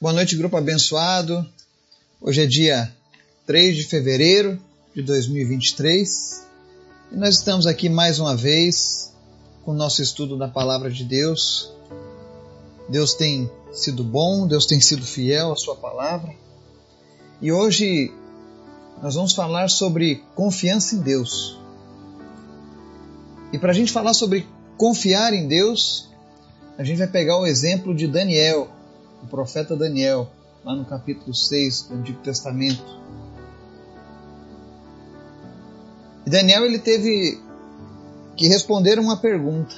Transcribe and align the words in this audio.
Boa 0.00 0.14
noite, 0.14 0.34
grupo 0.34 0.56
abençoado. 0.56 1.46
Hoje 2.22 2.42
é 2.42 2.46
dia 2.46 2.90
3 3.44 3.76
de 3.76 3.84
fevereiro 3.84 4.58
de 4.94 5.02
2023 5.02 6.42
e 7.12 7.16
nós 7.16 7.36
estamos 7.36 7.66
aqui 7.66 7.90
mais 7.90 8.18
uma 8.18 8.34
vez 8.34 9.12
com 9.62 9.72
o 9.72 9.74
nosso 9.74 10.00
estudo 10.00 10.38
da 10.38 10.48
Palavra 10.48 10.90
de 10.90 11.04
Deus. 11.04 11.70
Deus 12.88 13.12
tem 13.12 13.50
sido 13.74 14.02
bom, 14.02 14.46
Deus 14.46 14.64
tem 14.64 14.80
sido 14.80 15.04
fiel 15.04 15.52
à 15.52 15.56
Sua 15.56 15.76
palavra 15.76 16.34
e 17.42 17.52
hoje 17.52 18.10
nós 19.02 19.16
vamos 19.16 19.34
falar 19.34 19.68
sobre 19.68 20.24
confiança 20.34 20.94
em 20.94 21.00
Deus. 21.00 21.58
E 23.52 23.58
para 23.58 23.72
a 23.72 23.74
gente 23.74 23.92
falar 23.92 24.14
sobre 24.14 24.48
confiar 24.78 25.34
em 25.34 25.46
Deus, 25.46 26.08
a 26.78 26.84
gente 26.84 26.96
vai 26.96 27.06
pegar 27.06 27.38
o 27.38 27.46
exemplo 27.46 27.94
de 27.94 28.06
Daniel, 28.06 28.79
o 29.22 29.26
profeta 29.26 29.76
Daniel, 29.76 30.28
lá 30.64 30.74
no 30.74 30.84
capítulo 30.84 31.34
6 31.34 31.82
do 31.82 31.94
Antigo 31.94 32.22
Testamento. 32.22 33.00
E 36.26 36.30
Daniel 36.30 36.64
ele 36.64 36.78
teve 36.78 37.40
que 38.36 38.46
responder 38.48 38.98
uma 38.98 39.16
pergunta 39.16 39.74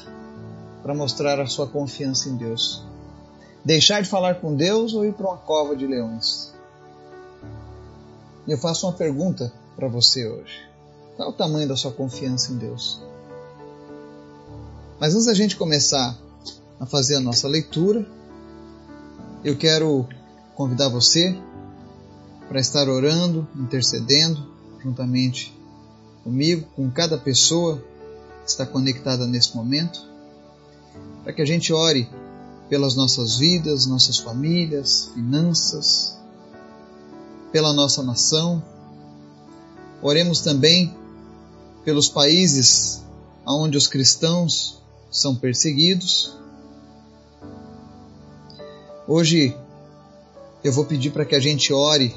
para 0.83 0.95
mostrar 0.95 1.41
a 1.41 1.47
sua 1.47 1.66
confiança 1.66 2.28
em 2.28 2.36
Deus. 2.36 2.84
Deixar 3.64 4.02
de 4.02 4.09
falar 4.09 4.36
com 4.36 4.55
Deus 4.55 4.92
ou 4.92 5.05
ir 5.05 5.12
para 5.12 5.28
uma 5.28 5.36
cova 5.36 5.77
de 5.77 5.86
leões? 5.86 6.52
E 8.47 8.50
eu 8.50 8.59
faço 8.59 8.86
uma 8.86 8.92
pergunta 8.92 9.52
para 9.77 9.86
você 9.86 10.27
hoje. 10.28 10.69
Qual 11.16 11.28
é 11.28 11.30
o 11.30 11.34
tamanho 11.34 11.69
da 11.69 11.77
sua 11.77 11.92
confiança 11.92 12.52
em 12.52 12.56
Deus? 12.56 13.00
Mas 14.98 15.14
antes 15.14 15.27
da 15.27 15.34
gente 15.34 15.56
começar 15.56 16.16
a 16.80 16.86
fazer 16.86 17.16
a 17.16 17.20
nossa 17.20 17.47
leitura, 17.47 18.05
eu 19.45 19.56
quero 19.56 20.09
convidar 20.55 20.88
você 20.88 21.37
para 22.48 22.60
estar 22.60 22.88
orando, 22.88 23.48
intercedendo 23.56 24.47
juntamente 24.80 25.56
comigo, 26.22 26.67
com 26.77 26.91
cada 26.91 27.19
pessoa 27.19 27.83
que 28.44 28.50
está 28.50 28.64
conectada 28.64 29.27
nesse 29.27 29.56
momento, 29.56 30.06
para 31.25 31.33
que 31.33 31.42
a 31.42 31.44
gente 31.44 31.72
ore 31.72 32.08
pelas 32.69 32.94
nossas 32.94 33.36
vidas, 33.36 33.86
nossas 33.86 34.19
famílias, 34.19 35.11
finanças, 35.14 36.17
pela 37.50 37.72
nossa 37.72 38.02
nação. 38.02 38.62
Oremos 40.00 40.41
também 40.41 40.95
pelos 41.84 42.08
países 42.08 43.02
onde 43.45 43.77
os 43.77 43.89
cristãos 43.89 44.80
são 45.11 45.34
perseguidos 45.34 46.42
Hoje 49.06 49.56
eu 50.62 50.72
vou 50.72 50.84
pedir 50.84 51.11
para 51.11 51.25
que 51.25 51.34
a 51.34 51.41
gente 51.41 51.72
ore 51.72 52.14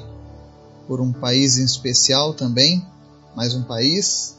por 0.86 1.00
um 1.00 1.12
país 1.12 1.58
em 1.58 1.64
especial 1.64 2.32
também, 2.32 2.86
mais 3.34 3.54
um 3.54 3.64
país. 3.64 4.36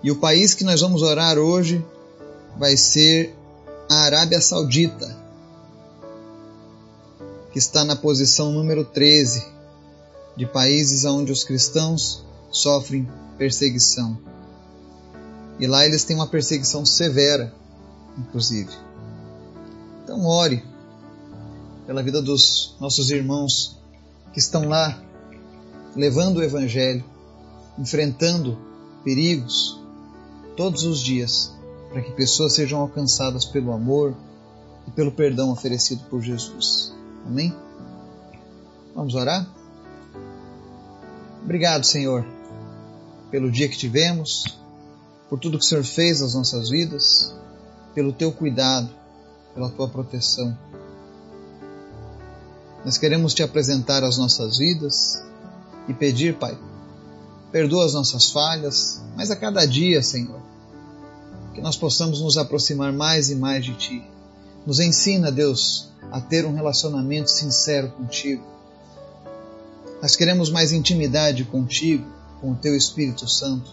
E 0.00 0.12
o 0.12 0.16
país 0.20 0.54
que 0.54 0.62
nós 0.62 0.80
vamos 0.80 1.02
orar 1.02 1.36
hoje 1.36 1.84
vai 2.56 2.76
ser 2.76 3.34
a 3.90 4.02
Arábia 4.02 4.40
Saudita, 4.40 5.16
que 7.52 7.58
está 7.58 7.84
na 7.84 7.96
posição 7.96 8.52
número 8.52 8.84
13 8.84 9.44
de 10.36 10.46
países 10.46 11.04
onde 11.04 11.32
os 11.32 11.42
cristãos 11.42 12.24
sofrem 12.52 13.08
perseguição. 13.36 14.16
E 15.58 15.66
lá 15.66 15.84
eles 15.84 16.04
têm 16.04 16.14
uma 16.14 16.28
perseguição 16.28 16.86
severa, 16.86 17.52
inclusive. 18.16 18.87
Então 20.08 20.24
ore 20.24 20.64
pela 21.86 22.02
vida 22.02 22.22
dos 22.22 22.74
nossos 22.80 23.10
irmãos 23.10 23.78
que 24.32 24.38
estão 24.38 24.66
lá 24.66 24.98
levando 25.94 26.38
o 26.38 26.42
Evangelho, 26.42 27.04
enfrentando 27.78 28.56
perigos 29.04 29.78
todos 30.56 30.84
os 30.84 31.00
dias, 31.00 31.54
para 31.92 32.00
que 32.00 32.10
pessoas 32.12 32.54
sejam 32.54 32.80
alcançadas 32.80 33.44
pelo 33.44 33.70
amor 33.70 34.16
e 34.86 34.90
pelo 34.92 35.12
perdão 35.12 35.50
oferecido 35.50 36.02
por 36.08 36.22
Jesus. 36.22 36.90
Amém? 37.26 37.54
Vamos 38.94 39.14
orar? 39.14 39.46
Obrigado, 41.44 41.84
Senhor, 41.84 42.24
pelo 43.30 43.50
dia 43.50 43.68
que 43.68 43.76
tivemos, 43.76 44.58
por 45.28 45.38
tudo 45.38 45.58
que 45.58 45.64
o 45.66 45.68
Senhor 45.68 45.84
fez 45.84 46.22
nas 46.22 46.32
nossas 46.32 46.70
vidas, 46.70 47.36
pelo 47.94 48.10
teu 48.10 48.32
cuidado 48.32 48.96
pela 49.58 49.70
tua 49.70 49.88
proteção. 49.88 50.56
Nós 52.84 52.96
queremos 52.96 53.34
te 53.34 53.42
apresentar 53.42 54.04
as 54.04 54.16
nossas 54.16 54.56
vidas 54.56 55.20
e 55.88 55.92
pedir, 55.92 56.38
Pai, 56.38 56.56
perdoa 57.50 57.84
as 57.84 57.92
nossas 57.92 58.30
falhas, 58.30 59.02
mas 59.16 59.32
a 59.32 59.36
cada 59.36 59.66
dia, 59.66 60.00
Senhor, 60.00 60.40
que 61.52 61.60
nós 61.60 61.76
possamos 61.76 62.20
nos 62.20 62.38
aproximar 62.38 62.92
mais 62.92 63.30
e 63.30 63.34
mais 63.34 63.64
de 63.64 63.74
Ti. 63.74 64.04
Nos 64.64 64.78
ensina, 64.78 65.32
Deus, 65.32 65.88
a 66.12 66.20
ter 66.20 66.46
um 66.46 66.54
relacionamento 66.54 67.28
sincero 67.28 67.90
contigo. 67.90 68.44
Nós 70.00 70.14
queremos 70.14 70.50
mais 70.50 70.70
intimidade 70.70 71.44
contigo, 71.44 72.06
com 72.40 72.52
o 72.52 72.54
Teu 72.54 72.76
Espírito 72.76 73.28
Santo. 73.28 73.68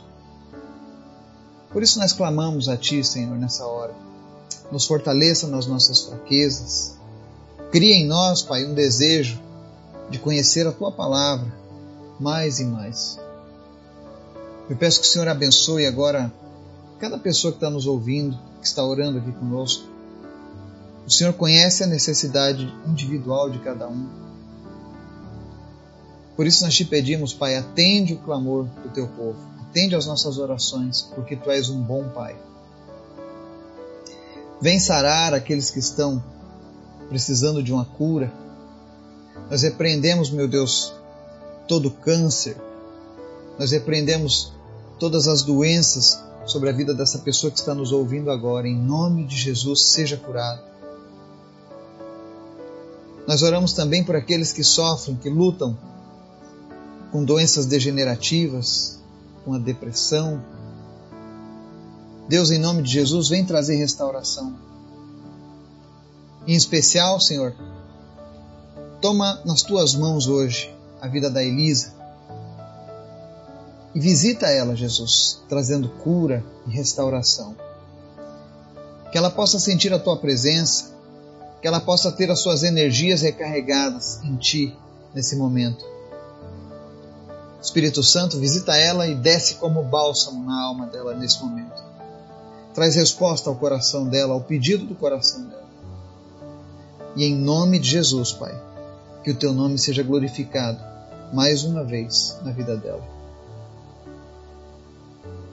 Por 1.72 1.84
isso 1.84 2.00
nós 2.00 2.12
clamamos 2.12 2.68
a 2.68 2.75
Ti, 2.75 3.03
Senhor, 3.03 3.38
nessa 3.38 3.68
hora 3.68 3.94
nos 4.72 4.86
fortaleça 4.86 5.48
nas 5.48 5.66
nossas 5.68 6.02
fraquezas. 6.02 6.96
Cria 7.72 7.96
em 7.96 8.06
nós, 8.06 8.42
Pai, 8.42 8.66
um 8.66 8.74
desejo 8.74 9.40
de 10.09 10.20
conhecer 10.20 10.66
a 10.68 10.72
Tua 10.72 10.92
palavra 10.92 11.52
mais 12.20 12.59
e 12.59 12.66
mais. 12.66 13.20
Eu 14.70 14.75
peço 14.75 15.02
que 15.02 15.08
o 15.08 15.09
Senhor 15.09 15.28
abençoe 15.28 15.86
agora 15.86 16.31
cada 17.00 17.18
pessoa 17.18 17.52
que 17.52 17.58
está 17.58 17.70
nos 17.70 17.86
ouvindo, 17.86 18.38
que 18.59 18.68
está 18.68 18.84
orando 18.84 19.20
aqui 19.20 19.31
conosco. 19.31 19.88
O 21.06 21.12
Senhor 21.12 21.34
conhece 21.34 21.84
a 21.84 21.88
necessidade 21.88 22.74
individual 22.88 23.50
de 23.50 23.59
cada 23.59 23.88
um. 23.88 24.08
Por 26.36 26.48
isso 26.48 26.64
nós 26.64 26.75
te 26.75 26.84
pedimos, 26.84 27.34
Pai, 27.34 27.56
atende 27.56 28.14
o 28.14 28.18
clamor 28.18 28.66
do 28.84 28.90
teu 28.90 29.08
povo, 29.08 29.38
atende 29.62 29.96
as 29.96 30.06
nossas 30.06 30.38
orações, 30.38 31.04
porque 31.14 31.36
tu 31.36 31.52
és 31.52 31.70
um 31.70 31.81
bom 31.81 32.09
Pai. 32.09 32.36
Vem 34.66 34.80
sarar 34.80 35.31
aqueles 35.31 35.70
que 35.70 35.78
estão 35.78 36.24
precisando 37.08 37.62
de 37.62 37.72
uma 37.72 37.86
cura. 37.86 38.34
Nós 39.48 39.62
repreendemos, 39.62 40.31
meu 40.31 40.48
Deus, 40.48 40.92
todo 41.68 41.92
câncer. 41.92 42.58
Nós 43.59 43.70
repreendemos 43.70 44.52
todas 45.00 45.28
as 45.28 45.44
doenças 45.44 46.20
sobre 46.48 46.72
a 46.72 46.74
vida 46.74 46.96
dessa 46.96 47.20
pessoa 47.20 47.52
que 47.52 47.59
está 47.59 47.75
nos 47.75 47.92
ouvindo 47.92 48.31
agora. 48.31 48.68
Em 48.68 48.75
nome 48.75 49.24
de 49.28 49.38
Jesus, 49.38 49.84
seja 49.84 50.18
curado. 50.18 50.64
Nós 53.28 53.44
oramos 53.44 53.72
também 53.72 54.04
por 54.04 54.16
aqueles 54.16 54.52
que 54.52 54.64
sofrem, 54.64 55.16
que 55.16 55.30
lutam 55.30 55.78
com 57.12 57.24
doenças 57.24 57.68
degenerativas, 57.68 59.00
com 59.44 59.54
a 59.54 59.59
depressão, 59.59 60.44
Deus, 62.28 62.50
em 62.50 62.58
nome 62.58 62.81
de 62.81 62.91
Jesus, 62.91 63.30
vem 63.30 63.46
trazer 63.46 63.75
restauração. 63.75 64.56
Em 66.47 66.56
especial, 66.56 67.19
Senhor, 67.19 67.56
toma 69.00 69.41
nas 69.46 69.62
tuas 69.62 69.94
mãos 69.94 70.28
hoje 70.28 70.74
a 71.00 71.08
vida 71.08 71.30
da 71.30 71.44
Elisa 71.44 71.94
e 73.94 74.00
visita 74.00 74.47
ela, 74.47 74.75
Jesus, 74.75 75.40
trazendo 75.47 75.88
cura 75.88 76.44
e 76.66 76.72
restauração. 76.72 77.56
Que 79.12 79.18
ela 79.19 79.30
possa 79.30 79.59
sentir 79.59 79.94
a 79.94 80.00
tua 80.00 80.18
presença, 80.18 80.96
que 81.62 81.68
ela 81.68 81.80
possa 81.80 82.12
ter 82.12 82.31
as 82.31 82.42
suas 82.42 82.63
energias 82.63 83.22
recarregadas 83.22 84.19
em 84.24 84.36
ti 84.36 84.75
nesse 85.13 85.36
momento. 85.36 85.86
Espírito 87.62 88.01
Santo, 88.01 88.39
visita 88.39 88.75
ela 88.75 89.07
e 89.07 89.13
desce 89.13 89.56
como 89.56 89.83
bálsamo 89.83 90.44
na 90.44 90.60
alma 90.63 90.88
dela 90.88 91.13
nesse 91.16 91.42
momento 91.44 91.94
traz 92.75 92.94
resposta 92.95 93.50
ao 93.50 93.56
coração 93.56 94.06
dela, 94.06 94.33
ao 94.33 94.42
pedido 94.42 94.86
do 94.86 94.94
coração 94.94 95.48
dela. 95.48 95.63
E 97.16 97.24
em 97.24 97.33
nome 97.33 97.80
de 97.80 97.89
Jesus, 97.89 98.33
Pai, 98.33 98.54
que 99.24 99.31
o 99.31 99.36
teu 99.36 99.54
nome 99.54 99.80
seja 99.80 100.04
glorificado 100.04 100.77
mais 101.33 101.63
uma 101.63 101.86
vez 101.86 102.38
na 102.44 102.51
vida 102.51 102.75
dela. 102.75 103.04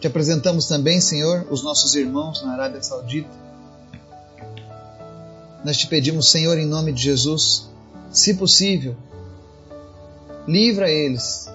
Te 0.01 0.09
apresentamos 0.09 0.67
também, 0.67 1.01
Senhor, 1.01 1.47
os 1.49 1.63
nossos 1.63 1.95
irmãos 1.95 2.43
na 2.43 2.55
Arábia 2.55 2.83
Saudita. 2.83 3.31
Nós 5.65 5.77
te 5.77 5.87
pedimos, 5.87 6.29
Senhor, 6.29 6.59
em 6.59 6.67
nome 6.67 6.93
de 6.93 7.05
Jesus, 7.05 7.69
se 8.11 8.35
possível, 8.35 8.97
livra 10.47 10.91
eles 10.91 11.49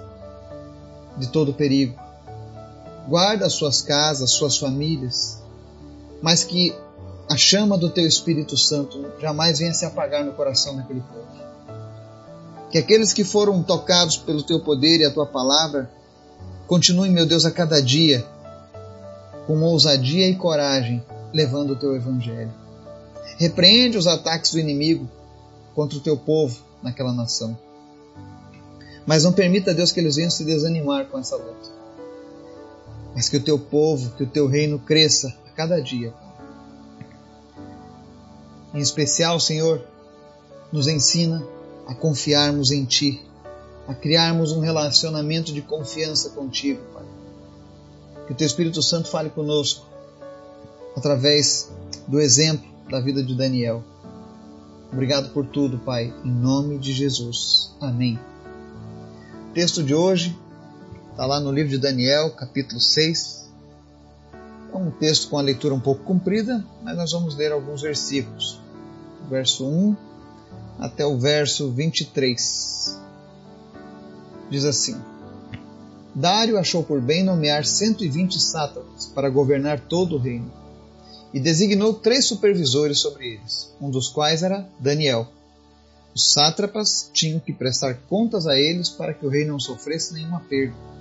de 1.18 1.28
todo 1.28 1.54
perigo. 1.54 2.00
Guarda 3.06 3.46
as 3.46 3.54
suas 3.54 3.82
casas, 3.82 4.32
suas 4.32 4.58
famílias, 4.58 5.42
mas 6.22 6.44
que 6.44 6.76
a 7.30 7.36
chama 7.36 7.78
do 7.78 7.90
teu 7.90 8.08
Espírito 8.08 8.58
Santo 8.58 9.06
jamais 9.20 9.60
venha 9.60 9.74
se 9.74 9.86
apagar 9.86 10.24
no 10.24 10.34
coração 10.34 10.76
daquele 10.76 11.02
povo. 11.02 11.28
Que 12.72 12.78
aqueles 12.78 13.14
que 13.14 13.24
foram 13.24 13.62
tocados 13.64 14.18
pelo 14.18 14.44
teu 14.44 14.60
poder 14.60 15.00
e 15.00 15.06
a 15.06 15.12
tua 15.12 15.26
palavra 15.26 15.90
continuem, 16.68 17.12
meu 17.12 17.26
Deus, 17.26 17.46
a 17.46 17.52
cada 17.52 17.82
dia 17.82 18.26
com 19.46 19.62
ousadia 19.62 20.28
e 20.28 20.36
coragem 20.36 21.04
levando 21.34 21.72
o 21.72 21.76
teu 21.76 21.96
evangelho. 21.96 22.54
Repreende 23.38 23.98
os 23.98 24.08
ataques 24.08 24.52
do 24.52 24.60
inimigo 24.60 25.10
contra 25.74 25.98
o 25.98 26.02
teu 26.02 26.18
povo 26.18 26.60
naquela 26.82 27.14
nação. 27.14 27.58
Mas 29.06 29.24
não 29.24 29.32
permita, 29.32 29.74
Deus, 29.74 29.92
que 29.92 30.00
eles 30.00 30.18
venham 30.18 30.30
se 30.30 30.44
desanimar 30.44 31.06
com 31.06 31.18
essa 31.18 31.38
luta. 31.38 31.70
Mas 33.16 33.30
que 33.30 33.38
o 33.38 33.44
teu 33.44 33.58
povo, 33.58 34.12
que 34.18 34.24
o 34.24 34.28
teu 34.28 34.48
reino 34.48 34.80
cresça 34.80 35.34
cada 35.58 35.82
dia. 35.82 36.14
Em 38.76 38.80
especial, 38.80 39.40
Senhor, 39.40 39.84
nos 40.72 40.88
ensina 40.88 41.44
a 41.88 41.96
confiarmos 41.96 42.70
em 42.70 42.86
Ti, 42.86 43.26
a 43.88 43.96
criarmos 43.96 44.52
um 44.52 44.60
relacionamento 44.60 45.52
de 45.52 45.64
confiança 45.64 46.30
contigo, 46.30 46.80
Pai. 46.94 47.06
Que 48.28 48.34
o 48.34 48.36
Teu 48.36 48.46
Espírito 48.46 48.84
Santo 48.84 49.10
fale 49.10 49.32
conosco 49.32 49.88
através 50.96 51.72
do 52.08 52.20
exemplo 52.20 52.68
da 52.88 53.00
vida 53.00 53.24
de 53.24 53.34
Daniel. 53.36 53.84
Obrigado 54.94 55.34
por 55.34 55.46
tudo, 55.48 55.80
Pai, 55.80 56.14
em 56.24 56.32
nome 56.32 56.78
de 56.78 56.94
Jesus. 56.94 57.72
Amém. 57.82 58.20
O 59.50 59.54
texto 59.54 59.82
de 59.82 59.96
hoje 59.96 60.38
está 61.12 61.26
lá 61.26 61.40
no 61.40 61.52
livro 61.52 61.72
de 61.72 61.80
Daniel, 61.80 62.30
capítulo 62.32 62.80
6. 62.80 63.37
É 64.78 64.80
um 64.80 64.92
texto 64.92 65.30
com 65.30 65.40
a 65.40 65.42
leitura 65.42 65.74
um 65.74 65.80
pouco 65.80 66.04
comprida, 66.04 66.64
mas 66.84 66.96
nós 66.96 67.12
vamos 67.12 67.36
ler 67.36 67.52
alguns 67.52 67.82
versículos. 67.82 68.62
Verso 69.28 69.68
1 69.68 69.96
até 70.78 71.04
o 71.04 71.18
verso 71.18 71.72
23. 71.72 73.00
Diz 74.52 74.66
assim: 74.66 74.96
Dário 76.14 76.60
achou 76.60 76.84
por 76.84 77.02
bem 77.02 77.24
nomear 77.24 77.66
120 77.66 78.40
sátrapas 78.40 79.08
para 79.08 79.32
governar 79.32 79.80
todo 79.80 80.16
o 80.16 80.20
reino 80.20 80.54
e 81.34 81.40
designou 81.40 81.96
três 81.96 82.26
supervisores 82.26 83.00
sobre 83.00 83.34
eles, 83.34 83.74
um 83.82 83.90
dos 83.90 84.08
quais 84.08 84.44
era 84.44 84.70
Daniel. 84.80 85.28
Os 86.14 86.34
sátrapas 86.34 87.10
tinham 87.12 87.40
que 87.40 87.52
prestar 87.52 87.96
contas 88.08 88.46
a 88.46 88.56
eles 88.56 88.90
para 88.92 89.12
que 89.12 89.26
o 89.26 89.30
rei 89.30 89.44
não 89.44 89.60
sofresse 89.60 90.14
nenhuma 90.14 90.40
perda. 90.42 90.97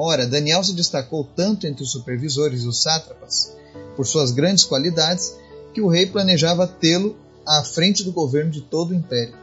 Ora, 0.00 0.28
Daniel 0.28 0.62
se 0.62 0.72
destacou 0.74 1.24
tanto 1.24 1.66
entre 1.66 1.82
os 1.82 1.90
supervisores 1.90 2.62
e 2.62 2.68
os 2.68 2.82
sátrapas, 2.82 3.52
por 3.96 4.06
suas 4.06 4.30
grandes 4.30 4.62
qualidades, 4.64 5.36
que 5.74 5.80
o 5.80 5.88
rei 5.88 6.06
planejava 6.06 6.68
tê-lo 6.68 7.16
à 7.44 7.64
frente 7.64 8.04
do 8.04 8.12
governo 8.12 8.52
de 8.52 8.60
todo 8.60 8.92
o 8.92 8.94
império. 8.94 9.34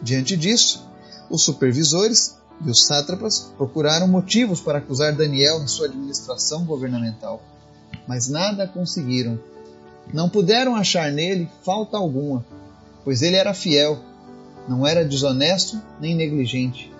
Diante 0.00 0.34
disso, 0.34 0.88
os 1.28 1.42
supervisores 1.42 2.38
e 2.64 2.70
os 2.70 2.86
sátrapas 2.86 3.52
procuraram 3.58 4.08
motivos 4.08 4.62
para 4.62 4.78
acusar 4.78 5.14
Daniel 5.14 5.62
em 5.62 5.68
sua 5.68 5.88
administração 5.88 6.64
governamental, 6.64 7.42
mas 8.08 8.28
nada 8.28 8.66
conseguiram 8.66 9.38
não 10.10 10.28
puderam 10.28 10.74
achar 10.74 11.12
nele 11.12 11.48
falta 11.62 11.96
alguma, 11.96 12.44
pois 13.04 13.22
ele 13.22 13.36
era 13.36 13.54
fiel, 13.54 13.98
não 14.68 14.86
era 14.86 15.04
desonesto 15.04 15.80
nem 16.00 16.14
negligente. 16.14 16.90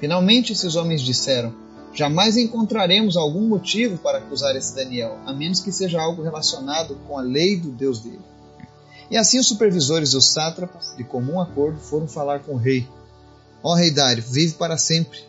Finalmente 0.00 0.52
esses 0.52 0.74
homens 0.74 1.00
disseram: 1.02 1.54
Jamais 1.94 2.36
encontraremos 2.36 3.16
algum 3.16 3.46
motivo 3.46 3.98
para 3.98 4.18
acusar 4.18 4.56
esse 4.56 4.74
Daniel, 4.74 5.18
a 5.26 5.32
menos 5.32 5.60
que 5.60 5.70
seja 5.70 6.00
algo 6.00 6.22
relacionado 6.22 6.98
com 7.06 7.18
a 7.18 7.22
lei 7.22 7.56
do 7.56 7.70
Deus 7.70 8.00
dele. 8.00 8.20
E 9.10 9.16
assim 9.16 9.38
os 9.38 9.46
supervisores 9.46 10.10
e 10.10 10.16
os 10.16 10.32
sátrapas, 10.32 10.94
de 10.96 11.04
comum 11.04 11.38
acordo, 11.38 11.78
foram 11.78 12.08
falar 12.08 12.40
com 12.40 12.54
o 12.54 12.58
rei. 12.58 12.88
Ó 13.62 13.74
rei 13.74 13.90
Dário, 13.90 14.24
vive 14.26 14.54
para 14.54 14.78
sempre. 14.78 15.20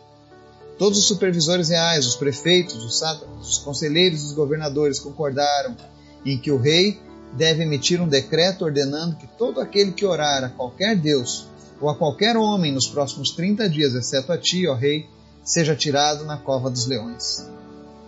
Todos 0.78 0.98
os 0.98 1.06
supervisores 1.06 1.68
reais, 1.68 2.06
os 2.06 2.16
prefeitos, 2.16 2.82
os 2.82 2.98
sátrapas, 2.98 3.46
os 3.46 3.58
conselheiros 3.58 4.22
e 4.22 4.24
os 4.26 4.32
governadores 4.32 4.98
concordaram 4.98 5.76
em 6.24 6.38
que 6.38 6.50
o 6.50 6.58
rei 6.58 6.98
deve 7.34 7.62
emitir 7.62 8.00
um 8.00 8.08
decreto 8.08 8.64
ordenando 8.64 9.16
que 9.16 9.26
todo 9.26 9.60
aquele 9.60 9.92
que 9.92 10.06
orar 10.06 10.44
a 10.44 10.48
qualquer 10.48 10.96
Deus 10.96 11.46
ou 11.80 11.88
a 11.88 11.94
qualquer 11.94 12.36
homem 12.36 12.72
nos 12.72 12.86
próximos 12.86 13.32
30 13.32 13.68
dias, 13.68 13.94
exceto 13.94 14.32
a 14.32 14.38
ti, 14.38 14.66
ó 14.66 14.74
rei, 14.74 15.06
seja 15.44 15.76
tirado 15.76 16.24
na 16.24 16.38
cova 16.38 16.70
dos 16.70 16.86
leões. 16.86 17.46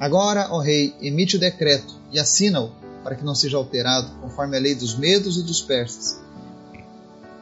Agora, 0.00 0.49
ó 0.50 0.59
rei, 0.59 0.94
emite 1.00 1.37
o 1.37 1.41
decreto 1.41 1.94
e 2.11 2.19
assina-o 2.19 2.73
para 3.05 3.15
que 3.15 3.25
não 3.25 3.35
seja 3.35 3.56
alterado, 3.56 4.11
conforme 4.21 4.56
a 4.56 4.61
lei 4.61 4.75
dos 4.75 4.97
medos 4.97 5.38
e 5.38 5.43
dos 5.43 5.61
persas, 5.61 6.19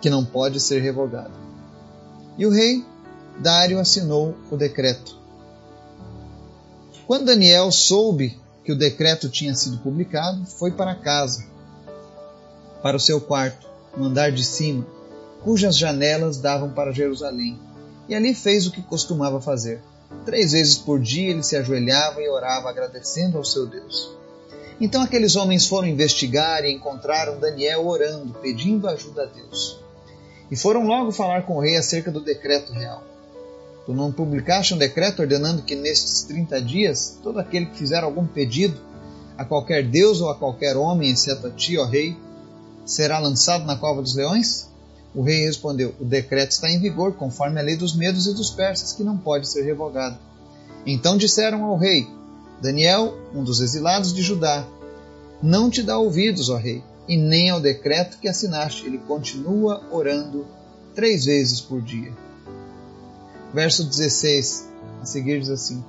que 0.03 0.11
não 0.11 0.25
pode 0.25 0.61
ser 0.61 0.83
revogada. 0.83 1.33
E 2.37 2.45
o 2.45 2.51
rei 2.51 2.85
Dário 3.39 3.81
assinou 3.81 4.37
o 4.51 4.57
decreto. 4.57 5.17
Quando 7.07 7.27
Daniel 7.27 7.71
soube 7.73 8.39
que 8.65 8.73
o 8.73 8.79
decreto 8.79 9.29
tinha 9.29 9.55
sido 9.55 9.79
publicado, 9.79 10.45
foi 10.47 10.71
para 10.71 10.95
casa 10.95 11.45
para 12.85 12.99
o 12.99 13.01
seu 13.01 13.19
quarto, 13.19 13.67
no 13.97 14.05
andar 14.05 14.31
de 14.31 14.45
cima, 14.45 14.87
cujas 15.43 15.75
janelas 15.75 16.37
davam 16.37 16.71
para 16.71 16.93
Jerusalém, 16.93 17.59
e 18.09 18.15
ali 18.15 18.35
fez 18.35 18.67
o 18.67 18.71
que 18.71 18.83
costumava 18.83 19.41
fazer. 19.41 19.81
Três 20.25 20.53
vezes 20.53 20.77
por 20.77 21.01
dia 21.01 21.31
ele 21.31 21.43
se 21.43 21.57
ajoelhava 21.57 22.21
e 22.21 22.29
orava, 22.29 22.71
agradecendo 22.71 23.39
ao 23.39 23.45
seu 23.45 23.67
Deus. 23.67 24.11
Então 24.81 25.03
aqueles 25.03 25.37
homens 25.37 25.67
foram 25.67 25.89
investigar 25.89 26.65
e 26.65 26.73
encontraram 26.73 27.39
Daniel 27.39 27.87
orando, 27.87 28.35
pedindo 28.35 28.89
ajuda 28.89 29.23
a 29.23 29.27
Deus. 29.27 29.79
E 30.51 30.57
foram 30.57 30.87
logo 30.87 31.13
falar 31.13 31.43
com 31.47 31.57
o 31.57 31.61
rei 31.61 31.77
acerca 31.77 32.11
do 32.11 32.21
decreto 32.21 32.73
real. 32.73 33.03
Tu 33.87 33.93
não 33.93 34.11
publicaste 34.11 34.75
um 34.75 34.79
decreto 34.79 35.21
ordenando 35.21 35.63
que 35.63 35.75
nestes 35.75 36.23
30 36.23 36.61
dias 36.63 37.19
todo 37.23 37.39
aquele 37.39 37.67
que 37.67 37.79
fizer 37.79 38.03
algum 38.03 38.27
pedido 38.27 38.81
a 39.37 39.45
qualquer 39.45 39.85
Deus 39.85 40.21
ou 40.21 40.31
a 40.31 40.35
qualquer 40.35 40.77
homem, 40.77 41.11
exceto 41.11 41.47
a 41.47 41.51
ti, 41.51 41.77
ó 41.77 41.85
rei, 41.85 42.17
será 42.85 43.19
lançado 43.19 43.65
na 43.65 43.77
cova 43.77 44.01
dos 44.01 44.15
leões? 44.15 44.69
O 45.15 45.23
rei 45.23 45.45
respondeu: 45.45 45.95
O 46.01 46.05
decreto 46.05 46.51
está 46.51 46.69
em 46.69 46.81
vigor, 46.81 47.15
conforme 47.15 47.61
a 47.61 47.63
lei 47.63 47.77
dos 47.77 47.95
medos 47.95 48.27
e 48.27 48.35
dos 48.35 48.51
persas, 48.51 48.93
que 48.93 49.05
não 49.05 49.17
pode 49.17 49.49
ser 49.49 49.63
revogado. 49.63 50.19
Então 50.85 51.17
disseram 51.17 51.65
ao 51.65 51.77
rei: 51.77 52.07
Daniel, 52.61 53.17
um 53.35 53.45
dos 53.45 53.61
exilados 53.61 54.13
de 54.13 54.23
Judá, 54.23 54.67
não 55.43 55.71
te 55.71 55.83
dá 55.83 55.99
ouvidos, 55.99 56.51
ó 56.51 56.57
rei, 56.57 56.83
e 57.07 57.17
nem 57.17 57.51
ao 57.51 57.61
decreto 57.61 58.19
que 58.19 58.29
assinaste. 58.29 58.87
Ele 58.87 58.99
continua 58.99 59.83
orando 59.91 60.47
três 60.95 61.25
vezes 61.27 61.61
por 61.61 61.81
dia. 61.81 62.13
Verso 63.53 63.85
16, 63.85 64.69
a 65.01 65.07
seguir 65.07 65.39
diz 65.39 65.51
assim: 65.51 65.85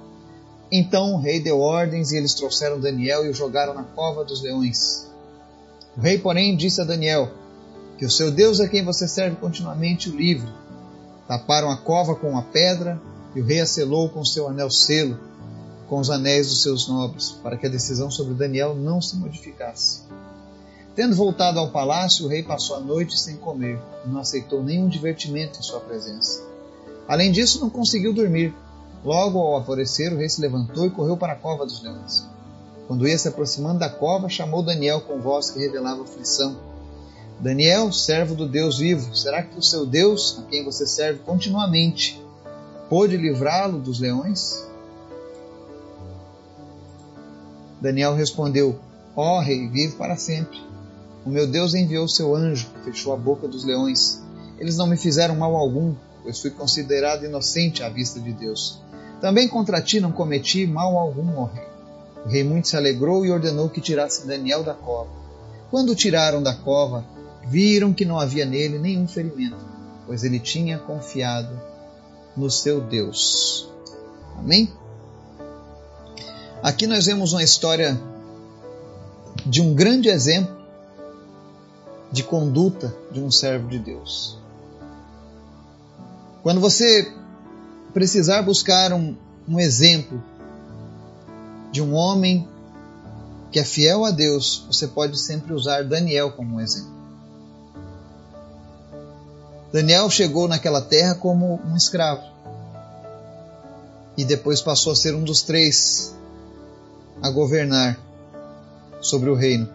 Então 0.72 1.16
o 1.16 1.20
rei 1.20 1.40
deu 1.40 1.60
ordens 1.60 2.12
e 2.12 2.18
eles 2.18 2.36
trouxeram 2.36 2.80
Daniel 2.80 3.26
e 3.26 3.30
o 3.30 3.34
jogaram 3.34 3.74
na 3.74 3.84
cova 3.84 4.24
dos 4.24 4.44
leões. 4.44 5.08
O 5.98 6.02
rei, 6.02 6.20
porém, 6.20 6.56
disse 6.56 6.80
a 6.80 6.84
Daniel: 6.84 7.32
Que 7.98 8.06
o 8.06 8.12
seu 8.12 8.30
Deus 8.30 8.60
a 8.60 8.68
quem 8.68 8.84
você 8.84 9.08
serve 9.08 9.38
continuamente 9.38 10.10
o 10.10 10.16
livre. 10.16 10.50
Taparam 11.28 11.70
a 11.70 11.78
cova 11.78 12.16
com 12.16 12.30
uma 12.32 12.44
pedra 12.44 13.02
e 13.34 13.42
o 13.42 13.46
rei 13.46 13.62
a 13.62 13.66
selou 13.66 14.10
com 14.10 14.24
seu 14.24 14.48
anel 14.48 14.70
selo, 14.70 15.18
com 15.88 16.00
os 16.00 16.10
anéis 16.10 16.50
dos 16.50 16.62
seus 16.62 16.88
nobres, 16.88 17.32
para 17.32 17.58
que 17.58 17.66
a 17.66 17.70
decisão 17.70 18.12
sobre 18.12 18.34
Daniel 18.34 18.76
não 18.76 19.02
se 19.02 19.16
modificasse. 19.16 20.02
Tendo 20.96 21.16
voltado 21.16 21.60
ao 21.60 21.72
palácio, 21.72 22.26
o 22.26 22.30
rei 22.30 22.42
passou 22.42 22.78
a 22.78 22.80
noite 22.80 23.20
sem 23.20 23.36
comer 23.36 23.80
e 24.06 24.10
não 24.10 24.22
aceitou 24.22 24.64
nenhum 24.64 24.88
divertimento 24.88 25.60
em 25.60 25.64
sua 25.64 25.80
presença. 25.80 26.42
Além 27.08 27.32
disso, 27.32 27.60
não 27.60 27.70
conseguiu 27.70 28.14
dormir. 28.14 28.54
Logo 29.04 29.40
ao 29.40 29.58
aparecer, 29.58 30.12
o 30.12 30.18
rei 30.18 30.30
se 30.30 30.42
levantou 30.42 30.86
e 30.86 30.90
correu 30.90 31.18
para 31.18 31.34
a 31.34 31.36
cova 31.36 31.66
dos 31.66 31.84
leões. 31.84 32.26
Quando 32.88 33.08
ia 33.08 33.18
se 33.18 33.28
aproximando 33.28 33.80
da 33.80 33.90
cova, 33.90 34.30
chamou 34.30 34.64
Daniel 34.64 35.02
com 35.02 35.20
voz 35.20 35.52
que 35.52 35.60
revelava 35.60 36.04
aflição. 36.04 36.56
Daniel, 37.40 37.92
servo 37.92 38.34
do 38.34 38.48
Deus 38.48 38.80
vivo, 38.80 39.16
será 39.16 39.44
que 39.44 39.60
o 39.60 39.64
seu 39.64 39.86
Deus, 39.86 40.40
a 40.40 40.50
quem 40.50 40.64
você 40.64 40.88
serve 40.88 41.20
continuamente, 41.20 42.22
pôde 42.90 43.18
livrá-lo 43.18 43.80
dos 43.80 44.00
leões? 44.00 44.66
Daniel 47.82 48.16
respondeu: 48.16 48.80
Ó 49.16 49.38
oh, 49.38 49.42
rei, 49.42 49.68
vive 49.68 49.96
para 49.96 50.16
sempre. 50.16 50.60
O 51.26 51.30
meu 51.30 51.46
Deus 51.46 51.74
enviou 51.74 52.08
seu 52.08 52.36
anjo, 52.36 52.70
fechou 52.84 53.14
a 53.14 53.18
boca 53.18 53.48
dos 53.48 53.66
leões. 53.66 54.22
Eles 54.58 54.78
não 54.78 54.88
me 54.88 54.96
fizeram 54.96 55.36
mal 55.36 55.56
algum, 55.56 55.94
pois 56.24 56.40
fui 56.40 56.52
considerado 56.52 57.26
inocente 57.26 57.84
à 57.84 57.90
vista 57.90 58.20
de 58.20 58.32
Deus. 58.32 58.80
Também 59.20 59.48
contra 59.48 59.82
ti 59.82 60.00
não 60.00 60.12
cometi 60.12 60.66
mal 60.66 60.98
algum, 60.98 61.38
ó 61.38 61.46
rei. 61.46 61.68
O 62.26 62.30
rei 62.30 62.44
muito 62.44 62.68
se 62.68 62.78
alegrou 62.78 63.26
e 63.26 63.32
ordenou 63.32 63.70
que 63.70 63.82
tirassem 63.82 64.26
Daniel 64.26 64.64
da 64.64 64.74
cova. 64.74 65.10
Quando 65.70 65.92
o 65.92 65.96
tiraram 65.96 66.42
da 66.42 66.56
cova, 66.56 67.04
viram 67.46 67.94
que 67.94 68.06
não 68.06 68.20
havia 68.20 68.46
nele 68.46 68.80
nenhum 68.80 69.08
ferimento, 69.08 69.58
pois 70.06 70.24
ele 70.24 70.40
tinha 70.40 70.78
confiado 70.80 71.60
no 72.36 72.50
seu 72.50 72.82
Deus. 72.82 73.70
Amém? 74.38 74.72
Aqui 76.62 76.88
nós 76.88 77.06
vemos 77.06 77.32
uma 77.32 77.44
história 77.44 78.00
de 79.46 79.62
um 79.62 79.74
grande 79.74 80.10
exemplo 80.10 80.56
de 82.12 82.24
conduta 82.24 82.96
de 83.12 83.22
um 83.22 83.30
servo 83.30 83.68
de 83.68 83.78
Deus. 83.78 84.38
Quando 86.42 86.60
você 86.60 87.12
precisar 87.94 88.42
buscar 88.42 88.94
um, 88.94 89.16
um 89.48 89.60
exemplo 89.60 90.24
de 91.72 91.82
um 91.82 91.94
homem 91.94 92.48
que 93.52 93.60
é 93.60 93.64
fiel 93.64 94.06
a 94.06 94.12
Deus, 94.12 94.66
você 94.68 94.88
pode 94.88 95.20
sempre 95.20 95.54
usar 95.54 95.84
Daniel 95.84 96.32
como 96.32 96.56
um 96.56 96.60
exemplo. 96.62 96.95
Daniel 99.76 100.10
chegou 100.10 100.48
naquela 100.48 100.80
terra 100.80 101.16
como 101.16 101.60
um 101.66 101.76
escravo 101.76 102.24
e 104.16 104.24
depois 104.24 104.62
passou 104.62 104.94
a 104.94 104.96
ser 104.96 105.14
um 105.14 105.22
dos 105.22 105.42
três 105.42 106.16
a 107.22 107.30
governar 107.30 108.00
sobre 109.02 109.30
o 109.30 109.36
reino. 109.36 109.68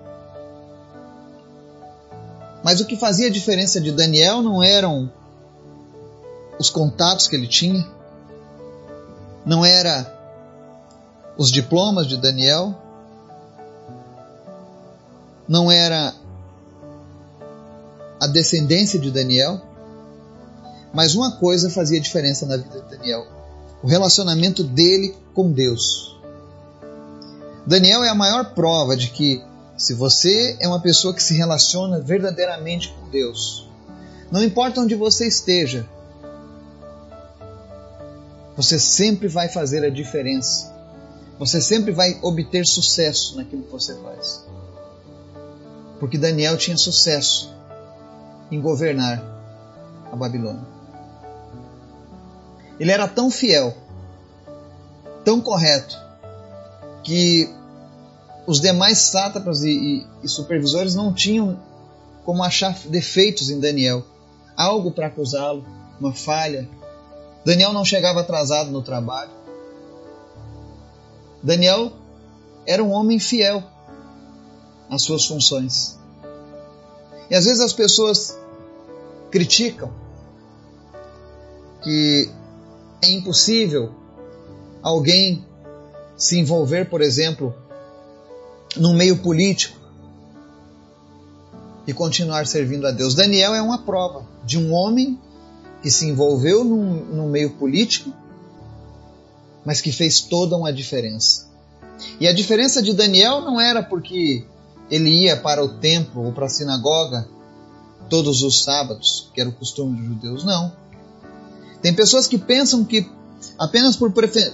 Mas 2.64 2.80
o 2.80 2.86
que 2.86 2.96
fazia 2.96 3.26
a 3.26 3.30
diferença 3.30 3.78
de 3.78 3.92
Daniel 3.92 4.40
não 4.40 4.62
eram 4.62 5.12
os 6.58 6.70
contatos 6.70 7.28
que 7.28 7.36
ele 7.36 7.46
tinha, 7.46 7.86
não 9.44 9.66
era 9.66 10.18
os 11.36 11.50
diplomas 11.50 12.06
de 12.06 12.16
Daniel, 12.16 12.74
não 15.46 15.70
era 15.70 16.14
a 18.18 18.26
descendência 18.26 18.98
de 18.98 19.10
Daniel, 19.10 19.68
mas 20.92 21.14
uma 21.14 21.32
coisa 21.32 21.70
fazia 21.70 22.00
diferença 22.00 22.46
na 22.46 22.56
vida 22.56 22.80
de 22.80 22.96
Daniel: 22.96 23.26
o 23.82 23.86
relacionamento 23.86 24.64
dele 24.64 25.16
com 25.34 25.50
Deus. 25.50 26.18
Daniel 27.66 28.02
é 28.02 28.08
a 28.08 28.14
maior 28.14 28.54
prova 28.54 28.96
de 28.96 29.10
que, 29.10 29.42
se 29.76 29.94
você 29.94 30.56
é 30.60 30.66
uma 30.66 30.80
pessoa 30.80 31.14
que 31.14 31.22
se 31.22 31.34
relaciona 31.34 32.00
verdadeiramente 32.00 32.92
com 32.98 33.08
Deus, 33.08 33.68
não 34.30 34.42
importa 34.42 34.80
onde 34.80 34.94
você 34.94 35.26
esteja, 35.26 35.86
você 38.56 38.78
sempre 38.78 39.28
vai 39.28 39.48
fazer 39.48 39.84
a 39.84 39.90
diferença. 39.90 40.70
Você 41.38 41.62
sempre 41.62 41.90
vai 41.90 42.18
obter 42.20 42.66
sucesso 42.66 43.36
naquilo 43.36 43.62
que 43.62 43.72
você 43.72 43.94
faz 43.94 44.44
porque 46.00 46.16
Daniel 46.16 46.56
tinha 46.56 46.78
sucesso 46.78 47.54
em 48.50 48.58
governar 48.58 49.22
a 50.10 50.16
Babilônia. 50.16 50.64
Ele 52.80 52.90
era 52.90 53.06
tão 53.06 53.30
fiel, 53.30 53.76
tão 55.22 55.38
correto, 55.38 55.94
que 57.04 57.46
os 58.46 58.58
demais 58.58 58.96
sátrapas 58.96 59.62
e, 59.62 59.70
e, 59.70 60.06
e 60.22 60.28
supervisores 60.28 60.94
não 60.94 61.12
tinham 61.12 61.60
como 62.24 62.42
achar 62.42 62.74
defeitos 62.86 63.50
em 63.50 63.60
Daniel, 63.60 64.02
algo 64.56 64.92
para 64.92 65.08
acusá-lo, 65.08 65.62
uma 66.00 66.14
falha. 66.14 66.66
Daniel 67.44 67.74
não 67.74 67.84
chegava 67.84 68.20
atrasado 68.20 68.70
no 68.70 68.82
trabalho. 68.82 69.30
Daniel 71.42 71.92
era 72.66 72.82
um 72.82 72.90
homem 72.90 73.18
fiel 73.18 73.62
as 74.88 75.02
suas 75.02 75.26
funções. 75.26 75.98
E 77.30 77.34
às 77.34 77.44
vezes 77.44 77.60
as 77.60 77.74
pessoas 77.74 78.38
criticam 79.30 79.92
que 81.82 82.30
é 83.02 83.10
impossível 83.10 83.92
alguém 84.82 85.44
se 86.16 86.38
envolver, 86.38 86.88
por 86.88 87.00
exemplo, 87.00 87.54
num 88.76 88.94
meio 88.94 89.18
político 89.18 89.78
e 91.86 91.92
continuar 91.92 92.46
servindo 92.46 92.86
a 92.86 92.90
Deus. 92.90 93.14
Daniel 93.14 93.54
é 93.54 93.62
uma 93.62 93.78
prova 93.78 94.26
de 94.44 94.58
um 94.58 94.72
homem 94.72 95.18
que 95.82 95.90
se 95.90 96.06
envolveu 96.06 96.62
num, 96.62 97.28
meio 97.28 97.50
político, 97.50 98.12
mas 99.64 99.80
que 99.80 99.90
fez 99.90 100.20
toda 100.20 100.56
uma 100.56 100.72
diferença. 100.72 101.48
E 102.18 102.28
a 102.28 102.32
diferença 102.32 102.82
de 102.82 102.92
Daniel 102.92 103.40
não 103.40 103.60
era 103.60 103.82
porque 103.82 104.44
ele 104.90 105.24
ia 105.24 105.36
para 105.36 105.64
o 105.64 105.78
templo 105.78 106.24
ou 106.24 106.32
para 106.32 106.46
a 106.46 106.50
sinagoga 106.50 107.26
todos 108.08 108.42
os 108.42 108.62
sábados, 108.62 109.30
que 109.34 109.40
era 109.40 109.48
o 109.48 109.54
costume 109.54 109.96
dos 109.96 110.06
judeus. 110.06 110.44
Não. 110.44 110.72
Tem 111.82 111.94
pessoas 111.94 112.26
que 112.26 112.38
pensam 112.38 112.84
que 112.84 113.08
apenas 113.58 113.96
por 113.96 114.12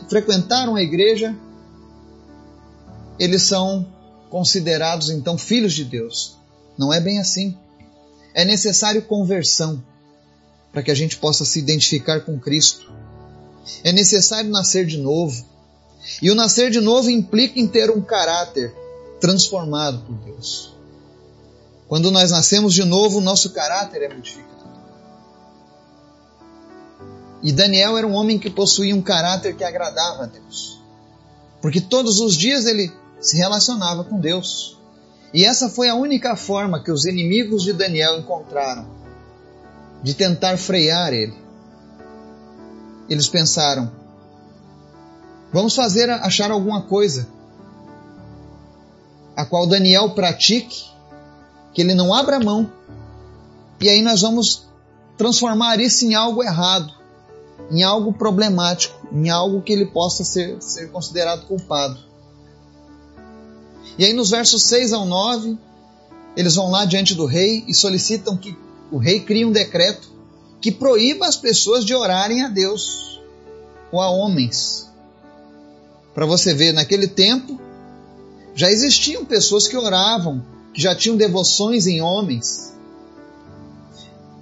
frequentar 0.09 0.68
uma 0.68 0.80
igreja 0.80 1.37
eles 3.18 3.42
são 3.42 3.87
considerados 4.30 5.11
então 5.11 5.38
filhos 5.38 5.73
de 5.73 5.85
Deus. 5.85 6.37
Não 6.76 6.92
é 6.92 7.00
bem 7.00 7.18
assim. 7.18 7.56
É 8.35 8.45
necessário 8.45 9.02
conversão 9.02 9.83
para 10.73 10.83
que 10.83 10.90
a 10.90 10.95
gente 10.95 11.16
possa 11.16 11.45
se 11.45 11.59
identificar 11.59 12.21
com 12.21 12.38
Cristo. 12.38 12.92
É 13.83 13.92
necessário 13.92 14.50
nascer 14.50 14.87
de 14.87 14.99
novo. 14.99 15.45
E 16.21 16.30
o 16.30 16.35
nascer 16.35 16.71
de 16.71 16.80
novo 16.80 17.11
implica 17.11 17.59
em 17.59 17.66
ter 17.66 17.90
um 17.90 18.02
caráter 18.02 18.75
transformado 19.21 20.04
por 20.06 20.14
Deus. 20.16 20.75
Quando 21.88 22.11
nós 22.11 22.30
nascemos 22.30 22.75
de 22.75 22.85
novo, 22.85 23.18
o 23.18 23.23
nosso 23.23 23.50
caráter 23.50 24.02
é 24.02 24.14
modificado. 24.14 24.55
E 27.46 27.52
Daniel 27.52 27.96
era 27.96 28.04
um 28.04 28.12
homem 28.12 28.40
que 28.40 28.50
possuía 28.50 28.92
um 28.92 29.00
caráter 29.00 29.54
que 29.54 29.62
agradava 29.62 30.24
a 30.24 30.26
Deus. 30.26 30.80
Porque 31.62 31.80
todos 31.80 32.18
os 32.18 32.36
dias 32.36 32.66
ele 32.66 32.92
se 33.20 33.36
relacionava 33.36 34.02
com 34.02 34.18
Deus. 34.18 34.76
E 35.32 35.44
essa 35.44 35.68
foi 35.68 35.88
a 35.88 35.94
única 35.94 36.34
forma 36.34 36.82
que 36.82 36.90
os 36.90 37.04
inimigos 37.04 37.62
de 37.62 37.72
Daniel 37.72 38.18
encontraram 38.18 38.84
de 40.02 40.12
tentar 40.12 40.56
frear 40.56 41.12
ele. 41.12 41.34
Eles 43.08 43.28
pensaram: 43.28 43.92
vamos 45.52 45.76
fazer 45.76 46.10
achar 46.10 46.50
alguma 46.50 46.82
coisa 46.82 47.28
a 49.36 49.46
qual 49.46 49.68
Daniel 49.68 50.10
pratique, 50.10 50.84
que 51.72 51.80
ele 51.80 51.94
não 51.94 52.12
abra 52.12 52.40
mão, 52.40 52.68
e 53.80 53.88
aí 53.88 54.02
nós 54.02 54.22
vamos 54.22 54.66
transformar 55.16 55.78
isso 55.78 56.04
em 56.04 56.16
algo 56.16 56.42
errado, 56.42 57.05
em 57.70 57.82
algo 57.82 58.12
problemático, 58.12 59.06
em 59.12 59.28
algo 59.28 59.62
que 59.62 59.73
ele 59.73 59.87
possa 59.87 60.25
ser, 60.25 60.61
ser 60.61 60.90
considerado 60.90 61.46
culpado. 61.46 61.99
E 63.99 64.04
aí 64.04 64.12
nos 64.12 64.30
versos 64.30 64.64
6 64.64 64.92
ao 64.92 65.04
9, 65.04 65.58
eles 66.37 66.54
vão 66.54 66.70
lá 66.70 66.85
diante 66.85 67.14
do 67.14 67.26
rei 67.26 67.64
e 67.66 67.75
solicitam 67.75 68.37
que 68.37 68.56
o 68.90 68.99
rei 68.99 69.20
crie 69.20 69.44
um 69.44 69.52
decreto 69.52 70.11
que 70.61 70.70
proíba 70.70 71.26
as 71.26 71.37
pessoas 71.37 71.85
de 71.85 71.94
orarem 71.94 72.42
a 72.42 72.49
Deus 72.49 73.20
ou 73.90 74.00
a 74.00 74.11
homens. 74.11 74.90
Para 76.14 76.26
você 76.26 76.54
ver, 76.54 76.73
naquele 76.73 77.06
tempo, 77.06 77.61
já 78.54 78.70
existiam 78.70 79.25
pessoas 79.25 79.68
que 79.68 79.76
oravam, 79.76 80.44
que 80.73 80.80
já 80.80 80.94
tinham 80.94 81.16
devoções 81.16 81.87
em 81.87 82.00
homens, 82.00 82.75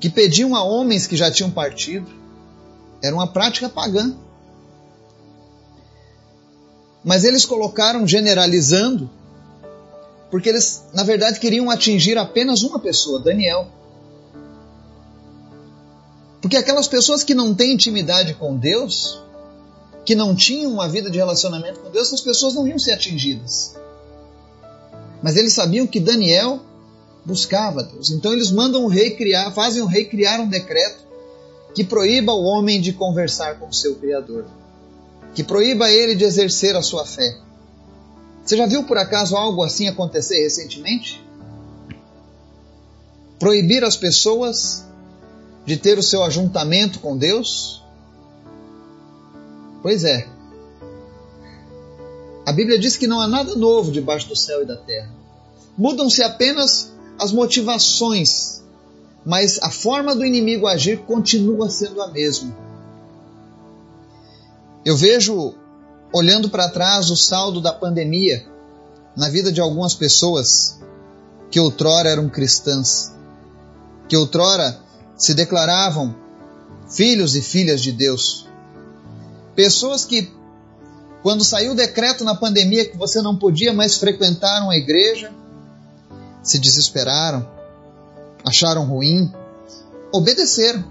que 0.00 0.08
pediam 0.08 0.54
a 0.54 0.62
homens 0.62 1.06
que 1.06 1.16
já 1.16 1.30
tinham 1.30 1.50
partido. 1.50 2.06
Era 3.04 3.14
uma 3.14 3.26
prática 3.26 3.68
pagã. 3.68 4.16
Mas 7.04 7.22
eles 7.22 7.44
colocaram 7.44 8.06
generalizando, 8.06 9.10
porque 10.30 10.48
eles, 10.48 10.84
na 10.94 11.02
verdade, 11.02 11.38
queriam 11.38 11.68
atingir 11.68 12.16
apenas 12.16 12.62
uma 12.62 12.78
pessoa, 12.78 13.20
Daniel. 13.20 13.68
Porque 16.40 16.56
aquelas 16.56 16.88
pessoas 16.88 17.22
que 17.22 17.34
não 17.34 17.54
têm 17.54 17.74
intimidade 17.74 18.32
com 18.32 18.56
Deus, 18.56 19.20
que 20.06 20.14
não 20.14 20.34
tinham 20.34 20.72
uma 20.72 20.88
vida 20.88 21.10
de 21.10 21.18
relacionamento 21.18 21.80
com 21.80 21.90
Deus, 21.90 22.06
essas 22.06 22.22
pessoas 22.22 22.54
não 22.54 22.66
iam 22.66 22.78
ser 22.78 22.92
atingidas. 22.92 23.76
Mas 25.22 25.36
eles 25.36 25.52
sabiam 25.52 25.86
que 25.86 26.00
Daniel 26.00 26.58
buscava 27.22 27.82
Deus. 27.82 28.10
Então 28.10 28.32
eles 28.32 28.50
mandam 28.50 28.82
o 28.82 28.88
rei 28.88 29.10
criar, 29.10 29.52
fazem 29.52 29.82
o 29.82 29.86
rei 29.86 30.06
criar 30.06 30.40
um 30.40 30.48
decreto 30.48 31.03
que 31.74 31.84
proíba 31.84 32.32
o 32.32 32.44
homem 32.44 32.80
de 32.80 32.92
conversar 32.92 33.58
com 33.58 33.68
o 33.68 33.72
seu 33.72 33.96
Criador, 33.96 34.46
que 35.34 35.42
proíba 35.42 35.90
ele 35.90 36.14
de 36.14 36.24
exercer 36.24 36.76
a 36.76 36.82
sua 36.82 37.04
fé. 37.04 37.38
Você 38.44 38.56
já 38.56 38.66
viu 38.66 38.84
por 38.84 38.96
acaso 38.96 39.36
algo 39.36 39.62
assim 39.62 39.88
acontecer 39.88 40.42
recentemente? 40.42 41.24
Proibir 43.38 43.82
as 43.82 43.96
pessoas 43.96 44.84
de 45.64 45.76
ter 45.76 45.98
o 45.98 46.02
seu 46.02 46.22
ajuntamento 46.22 47.00
com 47.00 47.16
Deus? 47.16 47.82
Pois 49.82 50.04
é, 50.04 50.28
a 52.46 52.52
Bíblia 52.52 52.78
diz 52.78 52.96
que 52.96 53.06
não 53.06 53.20
há 53.20 53.26
nada 53.26 53.54
novo 53.54 53.90
debaixo 53.90 54.28
do 54.28 54.36
céu 54.36 54.62
e 54.62 54.66
da 54.66 54.76
terra. 54.76 55.10
Mudam-se 55.76 56.22
apenas 56.22 56.92
as 57.18 57.32
motivações, 57.32 58.62
mas 59.24 59.58
a 59.62 59.70
forma 59.70 60.14
do 60.14 60.24
inimigo 60.24 60.66
agir 60.66 60.98
continua 60.98 61.70
sendo 61.70 62.02
a 62.02 62.08
mesma. 62.08 62.54
Eu 64.84 64.96
vejo, 64.96 65.54
olhando 66.12 66.50
para 66.50 66.68
trás, 66.68 67.10
o 67.10 67.16
saldo 67.16 67.60
da 67.60 67.72
pandemia 67.72 68.46
na 69.16 69.28
vida 69.28 69.50
de 69.50 69.60
algumas 69.60 69.94
pessoas 69.94 70.78
que 71.50 71.58
outrora 71.58 72.10
eram 72.10 72.28
cristãs. 72.28 73.12
que 74.06 74.16
outrora 74.16 74.78
se 75.16 75.32
declaravam 75.32 76.14
filhos 76.90 77.34
e 77.34 77.40
filhas 77.40 77.80
de 77.80 77.90
Deus. 77.90 78.46
Pessoas 79.54 80.04
que, 80.04 80.30
quando 81.22 81.42
saiu 81.42 81.72
o 81.72 81.74
decreto 81.74 82.22
na 82.22 82.34
pandemia 82.34 82.84
que 82.84 82.98
você 82.98 83.22
não 83.22 83.36
podia 83.36 83.72
mais 83.72 83.96
frequentar 83.96 84.62
uma 84.62 84.76
igreja, 84.76 85.32
se 86.42 86.58
desesperaram, 86.58 87.48
acharam 88.44 88.84
ruim, 88.84 89.32
obedeceram. 90.12 90.84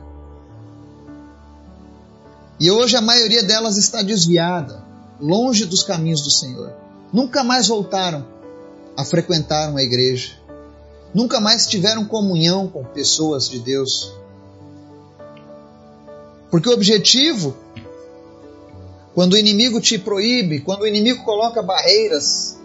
E 2.60 2.72
hoje 2.72 2.96
a 2.96 3.02
maioria 3.02 3.44
delas 3.44 3.78
está 3.78 4.02
desviada, 4.02 4.84
longe 5.20 5.66
dos 5.66 5.84
caminhos 5.84 6.22
do 6.22 6.32
Senhor. 6.32 6.74
Nunca 7.12 7.44
mais 7.44 7.68
voltaram 7.68 8.26
a 8.98 9.06
frequentar 9.06 9.70
uma 9.70 9.82
igreja. 9.82 10.32
Nunca 11.14 11.40
mais 11.40 11.68
tiveram 11.68 12.06
comunhão 12.06 12.68
com 12.68 12.84
pessoas 12.84 13.48
de 13.48 13.60
Deus. 13.60 14.12
Porque 16.50 16.70
o 16.70 16.74
objetivo, 16.74 17.56
quando 19.14 19.34
o 19.34 19.38
inimigo 19.38 19.80
te 19.80 19.98
proíbe, 19.98 20.62
quando 20.62 20.82
o 20.82 20.88
inimigo 20.88 21.24
coloca 21.24 21.62
barreiras, 21.62 22.58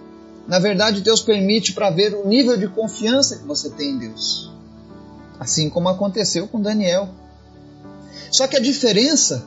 na 0.47 0.59
verdade 0.59 1.03
Deus 1.03 1.21
permite 1.21 1.73
para 1.73 1.91
ver 1.91 2.15
o 2.15 2.27
nível 2.27 2.57
de 2.57 2.69
confiança 2.69 3.37
que 3.37 3.45
você 3.45 3.69
tem 3.71 3.91
em 3.91 3.99
Deus. 3.99 4.58
Assim 5.39 5.71
como 5.71 5.89
aconteceu 5.89 6.49
com 6.49 6.61
Daniel. 6.61 7.09
Só 8.31 8.47
que 8.47 8.57
a 8.57 8.61
diferença 8.61 9.45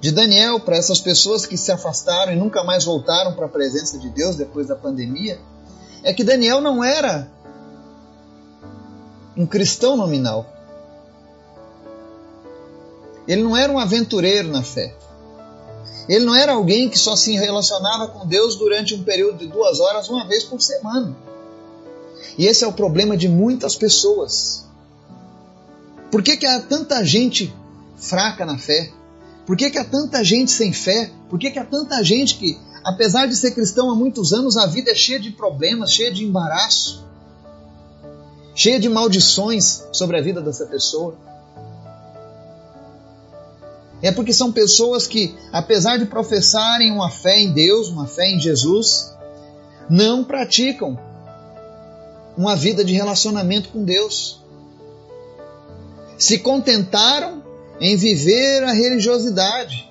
de 0.00 0.10
Daniel 0.10 0.60
para 0.60 0.76
essas 0.76 0.98
pessoas 0.98 1.44
que 1.44 1.56
se 1.56 1.70
afastaram 1.70 2.32
e 2.32 2.36
nunca 2.36 2.64
mais 2.64 2.84
voltaram 2.84 3.34
para 3.34 3.46
a 3.46 3.48
presença 3.48 3.98
de 3.98 4.08
Deus 4.08 4.34
depois 4.34 4.66
da 4.66 4.74
pandemia, 4.74 5.38
é 6.02 6.12
que 6.12 6.24
Daniel 6.24 6.60
não 6.60 6.82
era 6.82 7.30
um 9.36 9.46
cristão 9.46 9.96
nominal. 9.96 10.46
Ele 13.28 13.42
não 13.42 13.56
era 13.56 13.70
um 13.70 13.78
aventureiro 13.78 14.48
na 14.48 14.62
fé. 14.62 14.94
Ele 16.08 16.24
não 16.24 16.34
era 16.34 16.52
alguém 16.52 16.88
que 16.88 16.98
só 16.98 17.14
se 17.14 17.36
relacionava 17.36 18.08
com 18.08 18.26
Deus 18.26 18.56
durante 18.56 18.94
um 18.94 19.04
período 19.04 19.38
de 19.38 19.46
duas 19.46 19.78
horas, 19.78 20.08
uma 20.08 20.26
vez 20.26 20.42
por 20.42 20.60
semana. 20.60 21.14
E 22.36 22.46
esse 22.46 22.64
é 22.64 22.66
o 22.66 22.72
problema 22.72 23.16
de 23.16 23.28
muitas 23.28 23.76
pessoas. 23.76 24.64
Por 26.10 26.22
que, 26.22 26.36
que 26.36 26.46
há 26.46 26.60
tanta 26.60 27.04
gente 27.04 27.54
fraca 27.96 28.44
na 28.44 28.58
fé? 28.58 28.90
Por 29.46 29.56
que, 29.56 29.70
que 29.70 29.78
há 29.78 29.84
tanta 29.84 30.22
gente 30.24 30.50
sem 30.50 30.72
fé? 30.72 31.10
Por 31.28 31.38
que, 31.38 31.50
que 31.50 31.58
há 31.58 31.64
tanta 31.64 32.02
gente 32.02 32.36
que, 32.36 32.58
apesar 32.84 33.26
de 33.26 33.36
ser 33.36 33.52
cristão 33.52 33.90
há 33.90 33.94
muitos 33.94 34.32
anos, 34.32 34.56
a 34.56 34.66
vida 34.66 34.90
é 34.90 34.94
cheia 34.94 35.20
de 35.20 35.30
problemas, 35.30 35.92
cheia 35.92 36.10
de 36.10 36.24
embaraço, 36.24 37.04
cheia 38.54 38.78
de 38.78 38.88
maldições 38.88 39.84
sobre 39.92 40.18
a 40.18 40.22
vida 40.22 40.40
dessa 40.40 40.66
pessoa? 40.66 41.16
É 44.02 44.10
porque 44.10 44.32
são 44.32 44.50
pessoas 44.50 45.06
que, 45.06 45.34
apesar 45.52 45.98
de 45.98 46.06
professarem 46.06 46.90
uma 46.90 47.10
fé 47.10 47.38
em 47.38 47.52
Deus, 47.52 47.88
uma 47.88 48.06
fé 48.06 48.30
em 48.30 48.40
Jesus, 48.40 49.14
não 49.88 50.24
praticam 50.24 50.98
uma 52.36 52.56
vida 52.56 52.84
de 52.84 52.92
relacionamento 52.92 53.70
com 53.70 53.84
Deus. 53.84 54.40
Se 56.18 56.38
contentaram 56.38 57.42
em 57.80 57.96
viver 57.96 58.62
a 58.64 58.72
religiosidade. 58.72 59.88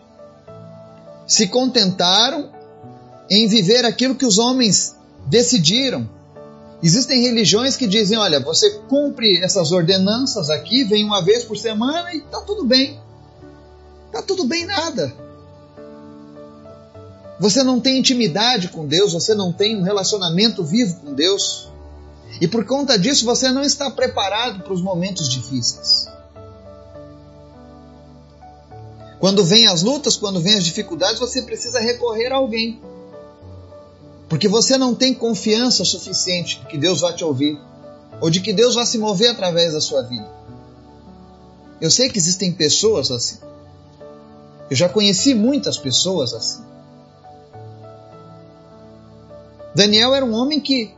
Se 1.28 1.48
contentaram 1.48 2.50
em 3.30 3.48
viver 3.48 3.86
aquilo 3.86 4.16
que 4.16 4.26
os 4.26 4.38
homens 4.38 4.96
decidiram. 5.26 6.10
Existem 6.82 7.22
religiões 7.22 7.76
que 7.76 7.88
dizem: 7.88 8.18
olha, 8.18 8.40
você 8.40 8.70
cumpre 8.88 9.44
essas 9.44 9.72
ordenanças 9.72 10.50
aqui, 10.50 10.84
vem 10.84 11.04
uma 11.04 11.22
vez 11.22 11.44
por 11.44 11.58
semana 11.58 12.14
e 12.14 12.20
está 12.20 12.42
tudo 12.42 12.66
bem. 12.66 13.00
Está 14.08 14.22
tudo 14.22 14.46
bem 14.46 14.66
nada. 14.66 15.14
Você 17.40 17.64
não 17.64 17.80
tem 17.80 17.98
intimidade 17.98 18.70
com 18.70 18.86
Deus, 18.86 19.14
você 19.14 19.34
não 19.34 19.54
tem 19.54 19.78
um 19.78 19.84
relacionamento 19.84 20.64
vivo 20.64 20.96
com 20.96 21.14
Deus. 21.14 21.70
E 22.42 22.48
por 22.48 22.66
conta 22.66 22.98
disso 22.98 23.26
você 23.26 23.52
não 23.52 23.62
está 23.62 23.90
preparado 23.92 24.64
para 24.64 24.74
os 24.74 24.82
momentos 24.82 25.30
difíceis. 25.30 26.08
Quando 29.20 29.44
vem 29.44 29.68
as 29.68 29.84
lutas, 29.84 30.16
quando 30.16 30.40
vem 30.40 30.56
as 30.56 30.64
dificuldades, 30.64 31.20
você 31.20 31.42
precisa 31.42 31.80
recorrer 31.80 32.32
a 32.32 32.38
alguém. 32.38 32.82
Porque 34.30 34.48
você 34.48 34.78
não 34.78 34.96
tem 34.96 35.14
confiança 35.14 35.84
suficiente 35.84 36.60
de 36.60 36.68
que 36.68 36.78
Deus 36.78 37.02
vai 37.02 37.14
te 37.14 37.26
ouvir, 37.26 37.60
ou 38.22 38.30
de 38.30 38.40
que 38.40 38.54
Deus 38.54 38.76
vai 38.76 38.86
se 38.86 38.98
mover 38.98 39.32
através 39.32 39.74
da 39.74 39.82
sua 39.82 40.04
vida. 40.04 40.30
Eu 41.82 41.92
sei 41.92 42.10
que 42.10 42.18
existem 42.18 42.54
pessoas 42.54 43.12
assim. 43.12 43.40
Eu 44.70 44.76
já 44.76 44.88
conheci 44.88 45.34
muitas 45.34 45.78
pessoas 45.78 46.34
assim. 46.34 46.62
Daniel 49.74 50.14
era 50.14 50.26
um 50.26 50.34
homem 50.34 50.60
que 50.60 50.94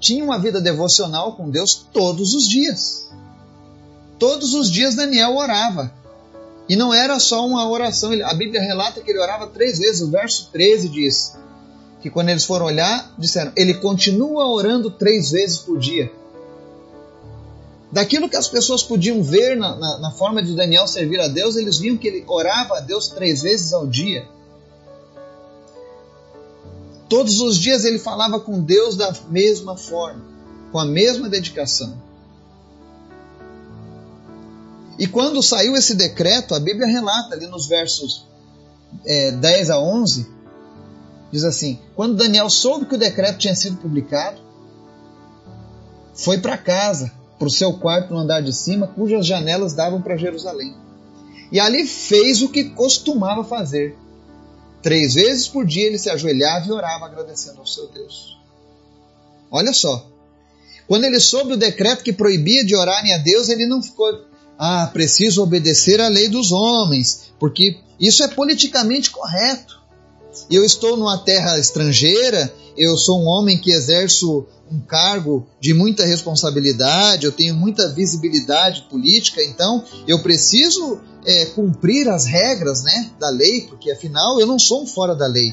tinha 0.00 0.24
uma 0.24 0.38
vida 0.38 0.60
devocional 0.60 1.36
com 1.36 1.50
Deus 1.50 1.86
todos 1.92 2.34
os 2.34 2.48
dias. 2.48 3.08
Todos 4.18 4.54
os 4.54 4.70
dias 4.70 4.96
Daniel 4.96 5.36
orava. 5.36 5.92
E 6.68 6.74
não 6.74 6.94
era 6.94 7.18
só 7.18 7.46
uma 7.46 7.68
oração, 7.68 8.12
a 8.24 8.34
Bíblia 8.34 8.60
relata 8.60 9.00
que 9.00 9.10
ele 9.10 9.18
orava 9.18 9.46
três 9.48 9.78
vezes. 9.78 10.02
O 10.02 10.10
verso 10.10 10.48
13 10.52 10.88
diz 10.88 11.36
que 12.00 12.08
quando 12.08 12.30
eles 12.30 12.44
foram 12.44 12.66
olhar, 12.66 13.12
disseram: 13.18 13.52
ele 13.56 13.74
continua 13.74 14.46
orando 14.46 14.90
três 14.90 15.30
vezes 15.30 15.58
por 15.58 15.78
dia. 15.78 16.10
Daquilo 17.92 18.28
que 18.28 18.36
as 18.36 18.46
pessoas 18.46 18.84
podiam 18.84 19.20
ver 19.22 19.56
na, 19.56 19.74
na, 19.74 19.98
na 19.98 20.10
forma 20.12 20.42
de 20.42 20.54
Daniel 20.54 20.86
servir 20.86 21.20
a 21.20 21.26
Deus, 21.26 21.56
eles 21.56 21.78
viam 21.78 21.96
que 21.96 22.06
ele 22.06 22.24
orava 22.26 22.78
a 22.78 22.80
Deus 22.80 23.08
três 23.08 23.42
vezes 23.42 23.72
ao 23.72 23.86
dia. 23.86 24.28
Todos 27.10 27.40
os 27.40 27.58
dias 27.58 27.84
ele 27.84 27.98
falava 27.98 28.38
com 28.38 28.62
Deus 28.62 28.94
da 28.94 29.12
mesma 29.28 29.76
forma, 29.76 30.22
com 30.70 30.78
a 30.78 30.84
mesma 30.84 31.28
dedicação. 31.28 32.00
E 34.96 35.08
quando 35.08 35.42
saiu 35.42 35.74
esse 35.74 35.96
decreto, 35.96 36.54
a 36.54 36.60
Bíblia 36.60 36.86
relata 36.86 37.34
ali 37.34 37.48
nos 37.48 37.66
versos 37.66 38.24
é, 39.04 39.32
10 39.32 39.70
a 39.70 39.80
11, 39.80 40.30
diz 41.32 41.42
assim: 41.42 41.80
Quando 41.96 42.16
Daniel 42.16 42.48
soube 42.48 42.86
que 42.86 42.94
o 42.94 42.98
decreto 42.98 43.38
tinha 43.38 43.56
sido 43.56 43.78
publicado, 43.78 44.40
foi 46.14 46.38
para 46.38 46.56
casa, 46.56 47.10
para 47.40 47.48
o 47.48 47.50
seu 47.50 47.72
quarto 47.72 48.14
no 48.14 48.20
andar 48.20 48.40
de 48.40 48.52
cima, 48.52 48.86
cujas 48.86 49.26
janelas 49.26 49.74
davam 49.74 50.00
para 50.00 50.16
Jerusalém. 50.16 50.76
E 51.50 51.58
ali 51.58 51.88
fez 51.88 52.40
o 52.40 52.48
que 52.48 52.70
costumava 52.70 53.42
fazer. 53.42 53.98
Três 54.82 55.14
vezes 55.14 55.46
por 55.46 55.66
dia 55.66 55.86
ele 55.86 55.98
se 55.98 56.08
ajoelhava 56.08 56.66
e 56.66 56.72
orava 56.72 57.06
agradecendo 57.06 57.60
ao 57.60 57.66
seu 57.66 57.86
Deus. 57.88 58.38
Olha 59.50 59.72
só. 59.72 60.06
Quando 60.86 61.04
ele 61.04 61.20
soube 61.20 61.52
o 61.52 61.56
decreto 61.56 62.02
que 62.02 62.12
proibia 62.12 62.64
de 62.64 62.74
orarem 62.74 63.12
a 63.12 63.18
Deus, 63.18 63.48
ele 63.48 63.66
não 63.66 63.82
ficou 63.82 64.24
ah, 64.58 64.88
preciso 64.92 65.42
obedecer 65.42 66.00
à 66.00 66.08
lei 66.08 66.28
dos 66.28 66.52
homens, 66.52 67.30
porque 67.38 67.78
isso 67.98 68.22
é 68.22 68.28
politicamente 68.28 69.10
correto. 69.10 69.80
Eu 70.50 70.64
estou 70.64 70.96
numa 70.96 71.18
terra 71.18 71.58
estrangeira, 71.58 72.52
eu 72.80 72.96
sou 72.96 73.20
um 73.20 73.26
homem 73.26 73.58
que 73.58 73.72
exerço 73.72 74.46
um 74.72 74.80
cargo 74.80 75.46
de 75.60 75.74
muita 75.74 76.06
responsabilidade, 76.06 77.26
eu 77.26 77.32
tenho 77.32 77.54
muita 77.54 77.90
visibilidade 77.90 78.86
política, 78.88 79.42
então 79.42 79.84
eu 80.08 80.22
preciso 80.22 80.98
é, 81.26 81.44
cumprir 81.46 82.08
as 82.08 82.24
regras 82.24 82.82
né, 82.82 83.10
da 83.20 83.28
lei, 83.28 83.66
porque 83.68 83.90
afinal 83.90 84.40
eu 84.40 84.46
não 84.46 84.58
sou 84.58 84.82
um 84.82 84.86
fora 84.86 85.14
da 85.14 85.26
lei. 85.26 85.52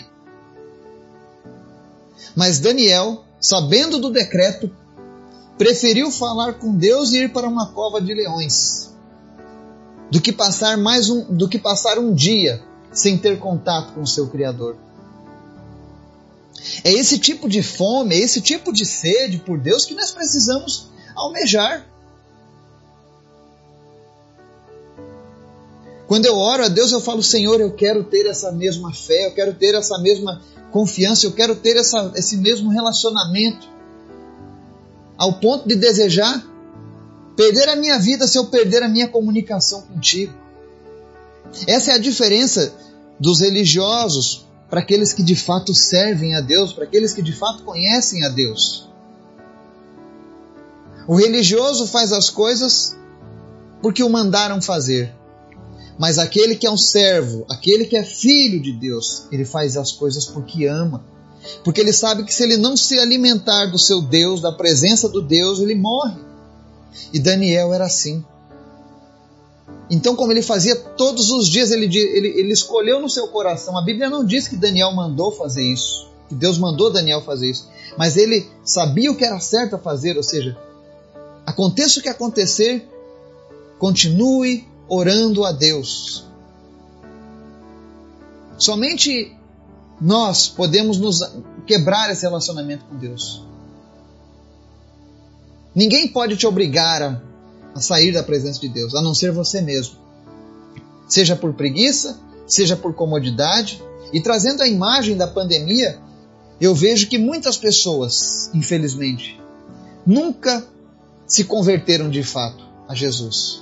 Mas 2.34 2.60
Daniel, 2.60 3.26
sabendo 3.42 4.00
do 4.00 4.10
decreto, 4.10 4.72
preferiu 5.58 6.10
falar 6.10 6.54
com 6.54 6.78
Deus 6.78 7.12
e 7.12 7.24
ir 7.24 7.34
para 7.34 7.46
uma 7.46 7.74
cova 7.74 8.00
de 8.00 8.14
leões 8.14 8.96
do 10.10 10.22
que 10.22 10.32
passar 10.32 10.78
mais 10.78 11.10
um, 11.10 11.26
do 11.26 11.50
que 11.50 11.60
passar 11.60 12.00
um 12.00 12.14
dia 12.14 12.64
sem 12.94 13.18
ter 13.18 13.38
contato 13.38 13.94
com 13.94 14.02
o 14.04 14.08
seu 14.08 14.30
Criador. 14.30 14.78
É 16.84 16.92
esse 16.92 17.20
tipo 17.20 17.48
de 17.48 17.62
fome, 17.62 18.16
é 18.16 18.20
esse 18.20 18.42
tipo 18.42 18.74
de 18.74 18.86
sede 18.86 19.38
por 19.38 19.60
Deus 19.60 19.86
que 19.86 19.94
nós 19.94 20.12
precisamos 20.12 20.88
almejar. 21.16 21.86
Quando 26.08 26.26
eu 26.26 26.36
oro 26.36 26.64
a 26.64 26.68
Deus, 26.68 26.92
eu 26.92 27.02
falo, 27.02 27.22
Senhor, 27.22 27.60
eu 27.60 27.74
quero 27.74 28.04
ter 28.04 28.26
essa 28.26 28.52
mesma 28.52 28.94
fé, 28.94 29.28
eu 29.28 29.34
quero 29.34 29.54
ter 29.54 29.76
essa 29.76 29.98
mesma 30.00 30.42
confiança, 30.72 31.26
eu 31.26 31.34
quero 31.34 31.56
ter 31.56 31.76
essa, 31.76 32.12
esse 32.16 32.38
mesmo 32.38 32.70
relacionamento, 32.70 33.68
ao 35.18 35.40
ponto 35.40 35.68
de 35.68 35.76
desejar 35.76 36.44
Perder 37.38 37.70
a 37.70 37.76
minha 37.76 38.00
vida 38.00 38.28
se 38.28 38.36
eu 38.36 38.48
perder 38.48 38.82
a 38.82 38.90
minha 38.90 39.08
comunicação 39.08 39.84
contigo. 39.84 40.34
Essa 41.68 41.92
é 41.92 41.94
a 41.94 42.00
diferença 42.00 42.74
dos 43.20 43.42
religiosos 43.42 44.47
para 44.70 44.82
aqueles 44.82 45.14
que 45.14 45.24
de 45.24 45.36
fato 45.36 45.74
servem 45.74 46.36
a 46.36 46.42
Deus, 46.42 46.74
para 46.74 46.84
aqueles 46.84 47.14
que 47.14 47.22
de 47.22 47.34
fato 47.34 47.64
conhecem 47.64 48.24
a 48.26 48.30
Deus. 48.30 48.88
O 51.08 51.16
religioso 51.16 51.88
faz 51.88 52.12
as 52.12 52.30
coisas 52.30 52.96
porque 53.82 54.04
o 54.04 54.10
mandaram 54.10 54.62
fazer. 54.62 55.14
Mas 55.98 56.20
aquele 56.20 56.56
que 56.56 56.68
é 56.68 56.72
um 56.72 56.78
servo, 56.78 57.46
aquele 57.50 57.86
que 57.86 57.96
é 57.96 58.04
filho 58.04 58.62
de 58.62 58.72
Deus, 58.72 59.26
ele 59.32 59.46
faz 59.46 59.78
as 59.78 59.92
coisas 59.92 60.26
porque 60.26 60.66
ama. 60.66 61.04
Porque 61.64 61.80
ele 61.80 61.94
sabe 61.94 62.24
que 62.24 62.34
se 62.34 62.44
ele 62.44 62.58
não 62.58 62.76
se 62.76 63.00
alimentar 63.00 63.68
do 63.68 63.80
seu 63.80 64.02
Deus, 64.02 64.42
da 64.42 64.52
presença 64.52 65.08
do 65.08 65.22
Deus, 65.22 65.60
ele 65.60 65.76
morre. 65.76 66.20
E 67.14 67.20
Daniel 67.20 67.74
era 67.74 67.86
assim. 67.86 68.24
Então, 69.90 70.16
como 70.16 70.32
ele 70.32 70.42
fazia 70.42 70.76
todos 70.76 71.32
os 71.32 71.48
dias, 71.48 71.72
ele, 71.72 71.86
ele, 71.86 72.28
ele 72.40 72.52
escolheu 72.52 73.00
no 73.00 73.10
seu 73.10 73.28
coração. 73.30 73.78
A 73.78 73.82
Bíblia 73.82 74.10
não 74.10 74.26
diz 74.26 74.48
que 74.48 74.56
Daniel 74.56 74.92
mandou 74.92 75.32
fazer 75.32 75.64
isso, 75.64 76.10
que 76.28 76.36
Deus 76.36 76.58
mandou 76.58 76.92
Daniel 76.92 77.22
fazer 77.22 77.50
isso, 77.50 77.70
mas 77.98 78.18
ele 78.18 78.50
sabia 78.64 79.12
o 79.12 79.16
que 79.16 79.24
era 79.24 79.40
certo 79.40 79.76
a 79.76 79.80
fazer, 79.80 80.18
ou 80.18 80.24
seja, 80.24 80.58
aconteça 81.46 82.00
o 82.00 82.04
que 82.04 82.10
acontecer, 82.10 82.88
continue 83.80 84.68
orando 84.90 85.46
a 85.46 85.52
Deus. 85.52 86.26
Somente 88.58 89.36
nós 90.02 90.48
podemos 90.48 90.98
nos 90.98 91.22
quebrar 91.66 92.12
esse 92.12 92.24
relacionamento 92.24 92.86
com 92.86 92.96
Deus. 92.96 93.44
Ninguém 95.74 96.08
pode 96.08 96.36
te 96.36 96.48
obrigar 96.48 97.04
a 97.04 97.22
a 97.78 97.82
sair 97.82 98.12
da 98.12 98.24
presença 98.24 98.60
de 98.60 98.68
Deus, 98.68 98.96
a 98.96 99.02
não 99.02 99.14
ser 99.14 99.32
você 99.32 99.62
mesmo. 99.62 99.96
Seja 101.08 101.36
por 101.36 101.54
preguiça, 101.54 102.20
seja 102.48 102.76
por 102.76 102.94
comodidade. 102.94 103.82
E 104.12 104.20
trazendo 104.20 104.64
a 104.64 104.68
imagem 104.68 105.16
da 105.16 105.28
pandemia, 105.28 106.00
eu 106.60 106.74
vejo 106.74 107.08
que 107.08 107.18
muitas 107.18 107.56
pessoas, 107.56 108.50
infelizmente, 108.54 109.40
nunca 110.06 110.66
se 111.26 111.44
converteram 111.44 112.10
de 112.10 112.24
fato 112.24 112.66
a 112.88 112.96
Jesus. 112.96 113.62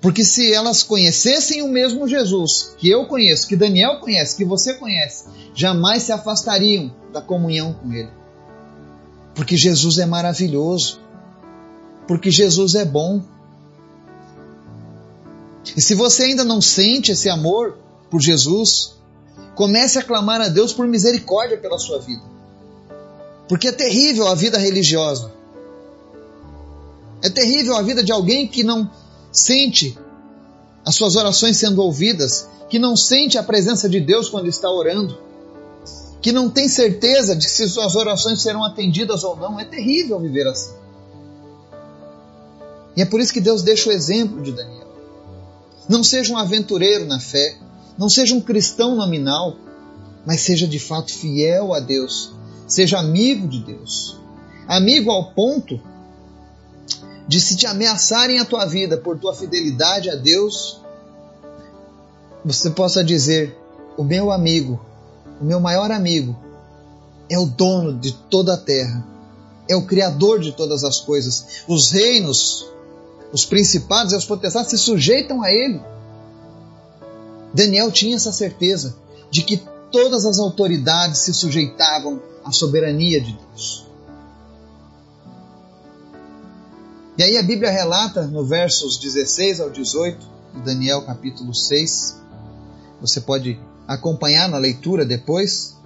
Porque 0.00 0.24
se 0.24 0.52
elas 0.52 0.84
conhecessem 0.84 1.60
o 1.62 1.68
mesmo 1.68 2.06
Jesus 2.06 2.74
que 2.78 2.88
eu 2.88 3.06
conheço, 3.06 3.48
que 3.48 3.56
Daniel 3.56 3.98
conhece, 3.98 4.36
que 4.36 4.44
você 4.44 4.74
conhece, 4.74 5.24
jamais 5.54 6.04
se 6.04 6.12
afastariam 6.12 6.94
da 7.12 7.20
comunhão 7.20 7.72
com 7.72 7.92
Ele. 7.92 8.10
Porque 9.34 9.56
Jesus 9.56 9.98
é 9.98 10.06
maravilhoso 10.06 11.00
porque 12.08 12.30
Jesus 12.30 12.74
é 12.74 12.86
bom. 12.86 13.22
E 15.76 15.80
se 15.82 15.94
você 15.94 16.24
ainda 16.24 16.42
não 16.42 16.58
sente 16.58 17.12
esse 17.12 17.28
amor 17.28 17.76
por 18.10 18.18
Jesus, 18.18 18.94
comece 19.54 19.98
a 19.98 20.02
clamar 20.02 20.40
a 20.40 20.48
Deus 20.48 20.72
por 20.72 20.86
misericórdia 20.86 21.58
pela 21.58 21.78
sua 21.78 22.00
vida. 22.00 22.22
Porque 23.46 23.68
é 23.68 23.72
terrível 23.72 24.26
a 24.26 24.34
vida 24.34 24.56
religiosa. 24.56 25.30
É 27.22 27.28
terrível 27.28 27.76
a 27.76 27.82
vida 27.82 28.02
de 28.02 28.10
alguém 28.10 28.48
que 28.48 28.64
não 28.64 28.90
sente 29.30 29.98
as 30.86 30.94
suas 30.94 31.14
orações 31.14 31.58
sendo 31.58 31.82
ouvidas, 31.82 32.48
que 32.70 32.78
não 32.78 32.96
sente 32.96 33.36
a 33.36 33.42
presença 33.42 33.86
de 33.86 34.00
Deus 34.00 34.30
quando 34.30 34.48
está 34.48 34.70
orando, 34.70 35.18
que 36.22 36.32
não 36.32 36.48
tem 36.48 36.68
certeza 36.68 37.36
de 37.36 37.46
se 37.46 37.68
suas 37.68 37.94
orações 37.96 38.40
serão 38.40 38.64
atendidas 38.64 39.24
ou 39.24 39.36
não. 39.36 39.60
É 39.60 39.64
terrível 39.66 40.18
viver 40.18 40.46
assim. 40.46 40.77
E 42.98 43.02
é 43.02 43.04
por 43.04 43.20
isso 43.20 43.32
que 43.32 43.40
Deus 43.40 43.62
deixa 43.62 43.88
o 43.88 43.92
exemplo 43.92 44.42
de 44.42 44.50
Daniel. 44.50 44.88
Não 45.88 46.02
seja 46.02 46.34
um 46.34 46.36
aventureiro 46.36 47.06
na 47.06 47.20
fé, 47.20 47.56
não 47.96 48.08
seja 48.08 48.34
um 48.34 48.40
cristão 48.40 48.96
nominal, 48.96 49.54
mas 50.26 50.40
seja 50.40 50.66
de 50.66 50.80
fato 50.80 51.14
fiel 51.14 51.72
a 51.72 51.78
Deus, 51.78 52.32
seja 52.66 52.98
amigo 52.98 53.46
de 53.46 53.60
Deus. 53.60 54.18
Amigo 54.66 55.12
ao 55.12 55.30
ponto 55.30 55.80
de 57.28 57.40
se 57.40 57.54
te 57.54 57.68
ameaçarem 57.68 58.40
a 58.40 58.44
tua 58.44 58.66
vida 58.66 58.96
por 58.96 59.16
tua 59.16 59.32
fidelidade 59.32 60.10
a 60.10 60.16
Deus, 60.16 60.80
você 62.44 62.68
possa 62.68 63.04
dizer: 63.04 63.56
o 63.96 64.02
meu 64.02 64.32
amigo, 64.32 64.84
o 65.40 65.44
meu 65.44 65.60
maior 65.60 65.92
amigo, 65.92 66.36
é 67.30 67.38
o 67.38 67.46
dono 67.46 67.96
de 67.96 68.10
toda 68.10 68.54
a 68.54 68.58
terra, 68.58 69.06
é 69.68 69.76
o 69.76 69.86
Criador 69.86 70.40
de 70.40 70.50
todas 70.50 70.82
as 70.82 70.98
coisas. 70.98 71.62
Os 71.68 71.92
reinos 71.92 72.66
os 73.32 73.44
principados 73.44 74.12
e 74.12 74.16
os 74.16 74.24
potestades 74.24 74.70
se 74.70 74.78
sujeitam 74.78 75.42
a 75.42 75.50
ele. 75.50 75.80
Daniel 77.52 77.90
tinha 77.90 78.16
essa 78.16 78.32
certeza 78.32 78.96
de 79.30 79.42
que 79.42 79.62
todas 79.90 80.24
as 80.24 80.38
autoridades 80.38 81.20
se 81.20 81.34
sujeitavam 81.34 82.20
à 82.44 82.52
soberania 82.52 83.20
de 83.20 83.32
Deus. 83.32 83.86
E 87.16 87.22
aí 87.22 87.36
a 87.36 87.42
Bíblia 87.42 87.70
relata 87.70 88.26
no 88.26 88.44
versos 88.44 88.96
16 88.96 89.60
ao 89.60 89.70
18 89.70 90.24
de 90.54 90.62
Daniel 90.62 91.02
capítulo 91.02 91.54
6. 91.54 92.16
Você 93.00 93.20
pode 93.20 93.58
acompanhar 93.88 94.48
na 94.48 94.58
leitura 94.58 95.04
depois. 95.04 95.76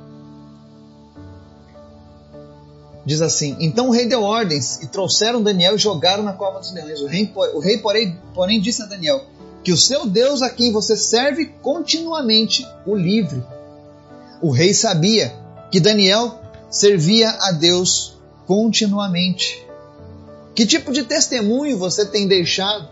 Diz 3.13 3.21
assim: 3.21 3.59
Então 3.61 3.89
o 3.89 3.93
rei 3.93 4.07
deu 4.07 4.23
ordens 4.23 4.81
e 4.81 4.87
trouxeram 4.87 5.43
Daniel 5.43 5.75
e 5.75 5.79
jogaram 5.79 6.23
na 6.23 6.33
cova 6.33 6.61
dos 6.61 6.73
leões. 6.73 6.99
O 7.03 7.07
rei, 7.07 7.31
o 7.53 7.59
rei 7.59 7.77
porém, 7.77 8.19
porém, 8.33 8.59
disse 8.59 8.81
a 8.81 8.87
Daniel: 8.87 9.27
Que 9.63 9.71
o 9.71 9.77
seu 9.77 10.07
Deus 10.07 10.41
a 10.41 10.49
quem 10.49 10.73
você 10.73 10.97
serve 10.97 11.45
continuamente 11.61 12.67
o 12.87 12.97
livre. 12.97 13.45
O 14.41 14.51
rei 14.51 14.73
sabia 14.73 15.31
que 15.71 15.79
Daniel 15.79 16.41
servia 16.71 17.29
a 17.33 17.53
Deus 17.53 18.17
continuamente. 18.47 19.63
Que 20.55 20.65
tipo 20.65 20.91
de 20.91 21.03
testemunho 21.03 21.77
você 21.77 22.07
tem 22.07 22.27
deixado 22.27 22.89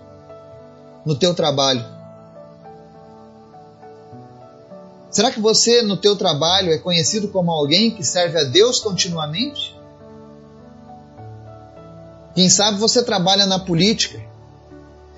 no 1.07 1.15
teu 1.15 1.33
trabalho? 1.33 1.83
Será 5.11 5.31
que 5.31 5.41
você 5.41 5.81
no 5.81 5.97
teu 5.97 6.15
trabalho 6.15 6.71
é 6.75 6.77
conhecido 6.77 7.29
como 7.29 7.51
alguém 7.51 7.91
que 7.91 8.05
serve 8.05 8.39
a 8.39 8.45
Deus 8.45 8.81
continuamente? 8.81 9.80
Quem 12.35 12.49
sabe 12.49 12.79
você 12.79 13.03
trabalha 13.03 13.47
na 13.47 13.59
política. 13.59 14.21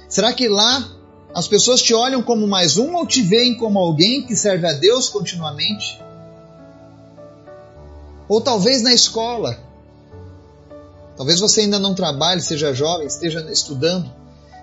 Será 0.09 0.33
que 0.33 0.49
lá 0.49 0.89
as 1.35 1.47
pessoas 1.47 1.81
te 1.83 1.95
olham 1.95 2.23
como 2.23 2.47
mais 2.47 2.77
um 2.77 2.95
ou 2.95 3.07
te 3.07 3.23
veem 3.23 3.57
como 3.57 3.79
alguém 3.79 4.23
que 4.23 4.37
serve 4.37 4.67
a 4.67 4.73
Deus 4.73 5.09
continuamente? 5.09 6.01
Ou 8.29 8.41
talvez 8.41 8.83
na 8.83 8.93
escola. 8.93 9.59
Talvez 11.17 11.41
você 11.41 11.63
ainda 11.63 11.79
não 11.79 11.95
trabalhe, 11.95 12.41
seja 12.41 12.75
jovem, 12.75 13.07
esteja 13.07 13.41
estudando. 13.51 14.11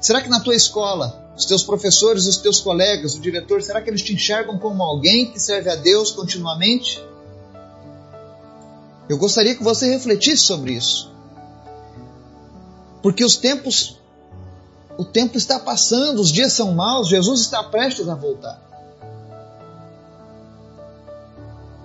Será 0.01 0.21
que 0.21 0.29
na 0.29 0.39
tua 0.39 0.55
escola, 0.55 1.33
os 1.37 1.45
teus 1.45 1.63
professores, 1.63 2.25
os 2.25 2.37
teus 2.37 2.59
colegas, 2.59 3.15
o 3.15 3.19
diretor, 3.19 3.61
será 3.61 3.81
que 3.81 3.89
eles 3.89 4.01
te 4.01 4.13
enxergam 4.13 4.57
como 4.57 4.81
alguém 4.81 5.31
que 5.31 5.39
serve 5.39 5.69
a 5.69 5.75
Deus 5.75 6.11
continuamente? 6.11 7.03
Eu 9.07 9.17
gostaria 9.17 9.55
que 9.55 9.63
você 9.63 9.89
refletisse 9.89 10.43
sobre 10.43 10.73
isso. 10.73 11.11
Porque 13.01 13.23
os 13.23 13.37
tempos, 13.37 13.99
o 14.97 15.05
tempo 15.05 15.37
está 15.37 15.59
passando, 15.59 16.19
os 16.19 16.31
dias 16.31 16.53
são 16.53 16.73
maus, 16.73 17.07
Jesus 17.07 17.41
está 17.41 17.63
prestes 17.63 18.07
a 18.09 18.15
voltar. 18.15 18.61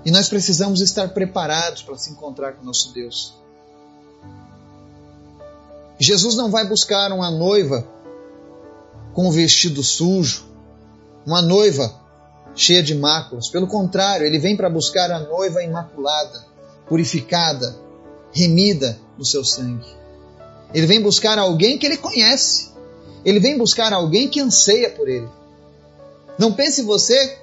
E 0.04 0.10
nós 0.10 0.28
precisamos 0.28 0.80
estar 0.80 1.08
preparados 1.10 1.82
para 1.82 1.96
se 1.96 2.10
encontrar 2.10 2.52
com 2.52 2.64
nosso 2.64 2.92
Deus. 2.92 3.34
Jesus 5.98 6.34
não 6.34 6.50
vai 6.50 6.68
buscar 6.68 7.10
uma 7.12 7.30
noiva 7.30 7.86
com 9.14 9.28
o 9.28 9.32
vestido 9.32 9.82
sujo, 9.82 10.44
uma 11.24 11.40
noiva 11.40 11.94
cheia 12.54 12.82
de 12.82 12.94
máculas. 12.94 13.48
Pelo 13.48 13.66
contrário, 13.66 14.26
ele 14.26 14.38
vem 14.38 14.56
para 14.56 14.68
buscar 14.68 15.10
a 15.10 15.20
noiva 15.20 15.62
imaculada, 15.62 16.44
purificada, 16.86 17.74
remida 18.32 18.98
do 19.16 19.24
seu 19.24 19.44
sangue. 19.44 20.03
Ele 20.74 20.86
vem 20.86 21.00
buscar 21.00 21.38
alguém 21.38 21.78
que 21.78 21.86
ele 21.86 21.96
conhece. 21.96 22.70
Ele 23.24 23.38
vem 23.38 23.56
buscar 23.56 23.92
alguém 23.92 24.28
que 24.28 24.40
anseia 24.40 24.90
por 24.90 25.08
ele. 25.08 25.28
Não 26.38 26.52
pense 26.52 26.82
você 26.82 27.38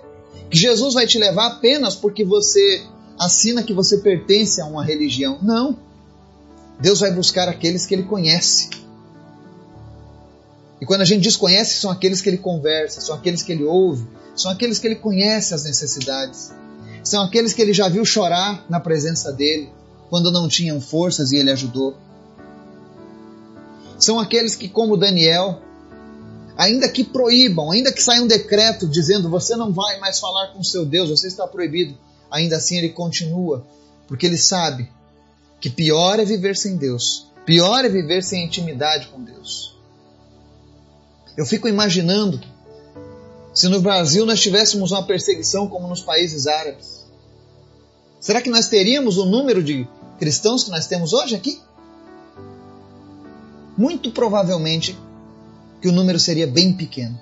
que 0.49 0.57
Jesus 0.57 0.93
vai 0.93 1.07
te 1.07 1.17
levar 1.17 1.47
apenas 1.47 1.95
porque 1.95 2.25
você 2.25 2.83
assina 3.17 3.63
que 3.63 3.73
você 3.73 3.99
pertence 3.99 4.59
a 4.59 4.65
uma 4.65 4.83
religião. 4.83 5.39
Não. 5.41 5.77
Deus 6.79 6.99
vai 6.99 7.11
buscar 7.11 7.47
aqueles 7.47 7.85
que 7.85 7.95
ele 7.95 8.03
conhece. 8.03 8.69
E 10.81 10.85
quando 10.85 11.01
a 11.01 11.05
gente 11.05 11.21
diz 11.21 11.37
conhece, 11.37 11.79
são 11.79 11.89
aqueles 11.89 12.21
que 12.21 12.29
ele 12.29 12.39
conversa, 12.39 12.99
são 12.99 13.15
aqueles 13.15 13.43
que 13.43 13.51
ele 13.51 13.63
ouve, 13.63 14.05
são 14.35 14.51
aqueles 14.51 14.79
que 14.79 14.87
ele 14.87 14.95
conhece 14.95 15.53
as 15.53 15.63
necessidades. 15.63 16.51
São 17.03 17.23
aqueles 17.23 17.53
que 17.53 17.61
ele 17.61 17.71
já 17.71 17.87
viu 17.87 18.03
chorar 18.03 18.65
na 18.67 18.79
presença 18.79 19.31
dele, 19.31 19.69
quando 20.09 20.31
não 20.31 20.47
tinham 20.47 20.81
forças 20.81 21.31
e 21.31 21.37
ele 21.37 21.51
ajudou 21.51 21.95
são 24.01 24.19
aqueles 24.19 24.55
que, 24.55 24.67
como 24.67 24.97
Daniel, 24.97 25.61
ainda 26.57 26.89
que 26.89 27.03
proíbam, 27.03 27.71
ainda 27.71 27.91
que 27.91 28.01
saia 28.01 28.21
um 28.21 28.27
decreto 28.27 28.87
dizendo 28.87 29.29
você 29.29 29.55
não 29.55 29.71
vai 29.71 29.99
mais 29.99 30.19
falar 30.19 30.47
com 30.47 30.63
seu 30.63 30.85
Deus, 30.85 31.09
você 31.09 31.27
está 31.27 31.47
proibido, 31.47 31.97
ainda 32.29 32.57
assim 32.57 32.77
ele 32.77 32.89
continua, 32.89 33.65
porque 34.07 34.25
ele 34.25 34.37
sabe 34.37 34.89
que 35.59 35.69
pior 35.69 36.19
é 36.19 36.25
viver 36.25 36.57
sem 36.57 36.77
Deus, 36.77 37.27
pior 37.45 37.85
é 37.85 37.89
viver 37.89 38.23
sem 38.23 38.43
intimidade 38.43 39.07
com 39.07 39.23
Deus. 39.23 39.75
Eu 41.37 41.45
fico 41.45 41.67
imaginando 41.67 42.41
se 43.53 43.67
no 43.67 43.81
Brasil 43.81 44.25
nós 44.25 44.39
tivéssemos 44.41 44.91
uma 44.91 45.03
perseguição 45.03 45.67
como 45.67 45.87
nos 45.87 46.01
países 46.01 46.47
árabes. 46.47 47.05
Será 48.19 48.41
que 48.41 48.49
nós 48.49 48.67
teríamos 48.67 49.17
o 49.17 49.25
número 49.25 49.63
de 49.63 49.87
cristãos 50.17 50.63
que 50.63 50.71
nós 50.71 50.87
temos 50.87 51.13
hoje 51.13 51.35
aqui? 51.35 51.59
Muito 53.81 54.11
provavelmente 54.11 54.95
que 55.81 55.87
o 55.87 55.91
número 55.91 56.19
seria 56.19 56.45
bem 56.45 56.71
pequeno. 56.71 57.19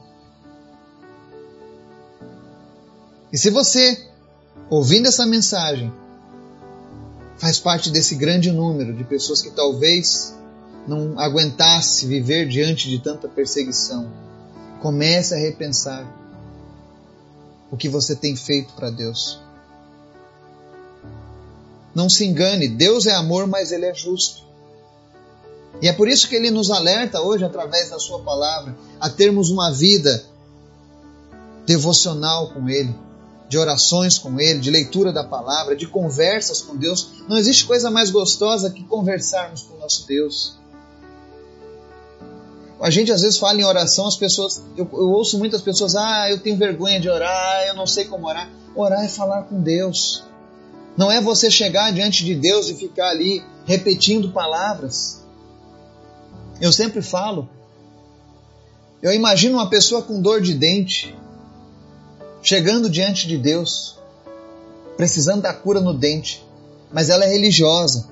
E 3.31 3.37
se 3.37 3.49
você, 3.49 4.05
ouvindo 4.69 5.07
essa 5.07 5.25
mensagem, 5.25 5.89
faz 7.37 7.57
parte 7.57 7.89
desse 7.89 8.13
grande 8.15 8.51
número 8.51 8.93
de 8.93 9.05
pessoas 9.05 9.41
que 9.41 9.51
talvez 9.51 10.35
não 10.85 11.17
aguentasse 11.17 12.05
viver 12.05 12.45
diante 12.49 12.89
de 12.89 12.99
tanta 12.99 13.29
perseguição, 13.29 14.11
comece 14.81 15.33
a 15.33 15.37
repensar 15.37 16.05
o 17.71 17.77
que 17.77 17.87
você 17.87 18.17
tem 18.17 18.35
feito 18.35 18.73
para 18.73 18.89
Deus. 18.89 19.39
Não 21.95 22.09
se 22.09 22.25
engane, 22.25 22.67
Deus 22.67 23.07
é 23.07 23.13
amor, 23.13 23.47
mas 23.47 23.71
Ele 23.71 23.85
é 23.85 23.93
justo. 23.93 24.48
E 25.81 25.87
é 25.87 25.93
por 25.93 26.07
isso 26.07 26.27
que 26.27 26.35
Ele 26.35 26.51
nos 26.51 26.71
alerta 26.71 27.21
hoje, 27.21 27.45
através 27.45 27.89
da 27.89 27.99
Sua 27.99 28.19
palavra, 28.19 28.75
a 28.99 29.09
termos 29.09 29.49
uma 29.49 29.71
vida 29.71 30.25
devocional 31.65 32.49
com 32.49 32.67
Ele, 32.67 32.93
de 33.47 33.57
orações 33.57 34.17
com 34.17 34.39
Ele, 34.39 34.59
de 34.59 34.69
leitura 34.69 35.13
da 35.13 35.23
palavra, 35.23 35.75
de 35.75 35.87
conversas 35.87 36.61
com 36.61 36.75
Deus. 36.75 37.09
Não 37.27 37.37
existe 37.37 37.65
coisa 37.65 37.89
mais 37.89 38.09
gostosa 38.09 38.69
que 38.71 38.83
conversarmos 38.83 39.63
com 39.63 39.75
o 39.75 39.79
nosso 39.79 40.05
Deus. 40.05 40.57
A 42.81 42.89
gente 42.89 43.11
às 43.11 43.21
vezes 43.21 43.37
fala 43.37 43.59
em 43.59 43.65
oração, 43.65 44.07
as 44.07 44.15
pessoas, 44.15 44.61
eu, 44.77 44.87
eu 44.93 45.09
ouço 45.09 45.37
muitas 45.37 45.61
pessoas, 45.61 45.95
ah, 45.95 46.29
eu 46.29 46.39
tenho 46.39 46.57
vergonha 46.57 46.99
de 46.99 47.09
orar, 47.09 47.63
eu 47.67 47.75
não 47.75 47.85
sei 47.85 48.05
como 48.05 48.27
orar. 48.27 48.49
Orar 48.73 49.03
é 49.03 49.09
falar 49.09 49.43
com 49.43 49.61
Deus. 49.61 50.23
Não 50.95 51.11
é 51.11 51.21
você 51.21 51.51
chegar 51.51 51.91
diante 51.91 52.23
de 52.23 52.35
Deus 52.35 52.69
e 52.69 52.73
ficar 52.73 53.09
ali 53.09 53.43
repetindo 53.65 54.31
palavras. 54.31 55.18
Eu 56.61 56.73
sempre 56.73 57.01
falo, 57.01 57.47
eu 59.01 59.13
imagino 59.13 59.57
uma 59.57 59.69
pessoa 59.69 60.01
com 60.01 60.21
dor 60.21 60.41
de 60.41 60.53
dente, 60.53 61.15
chegando 62.41 62.89
diante 62.89 63.27
de 63.27 63.37
Deus, 63.37 63.97
precisando 64.97 65.41
da 65.41 65.53
cura 65.53 65.79
no 65.79 65.93
dente, 65.93 66.45
mas 66.91 67.09
ela 67.09 67.23
é 67.23 67.29
religiosa. 67.29 68.09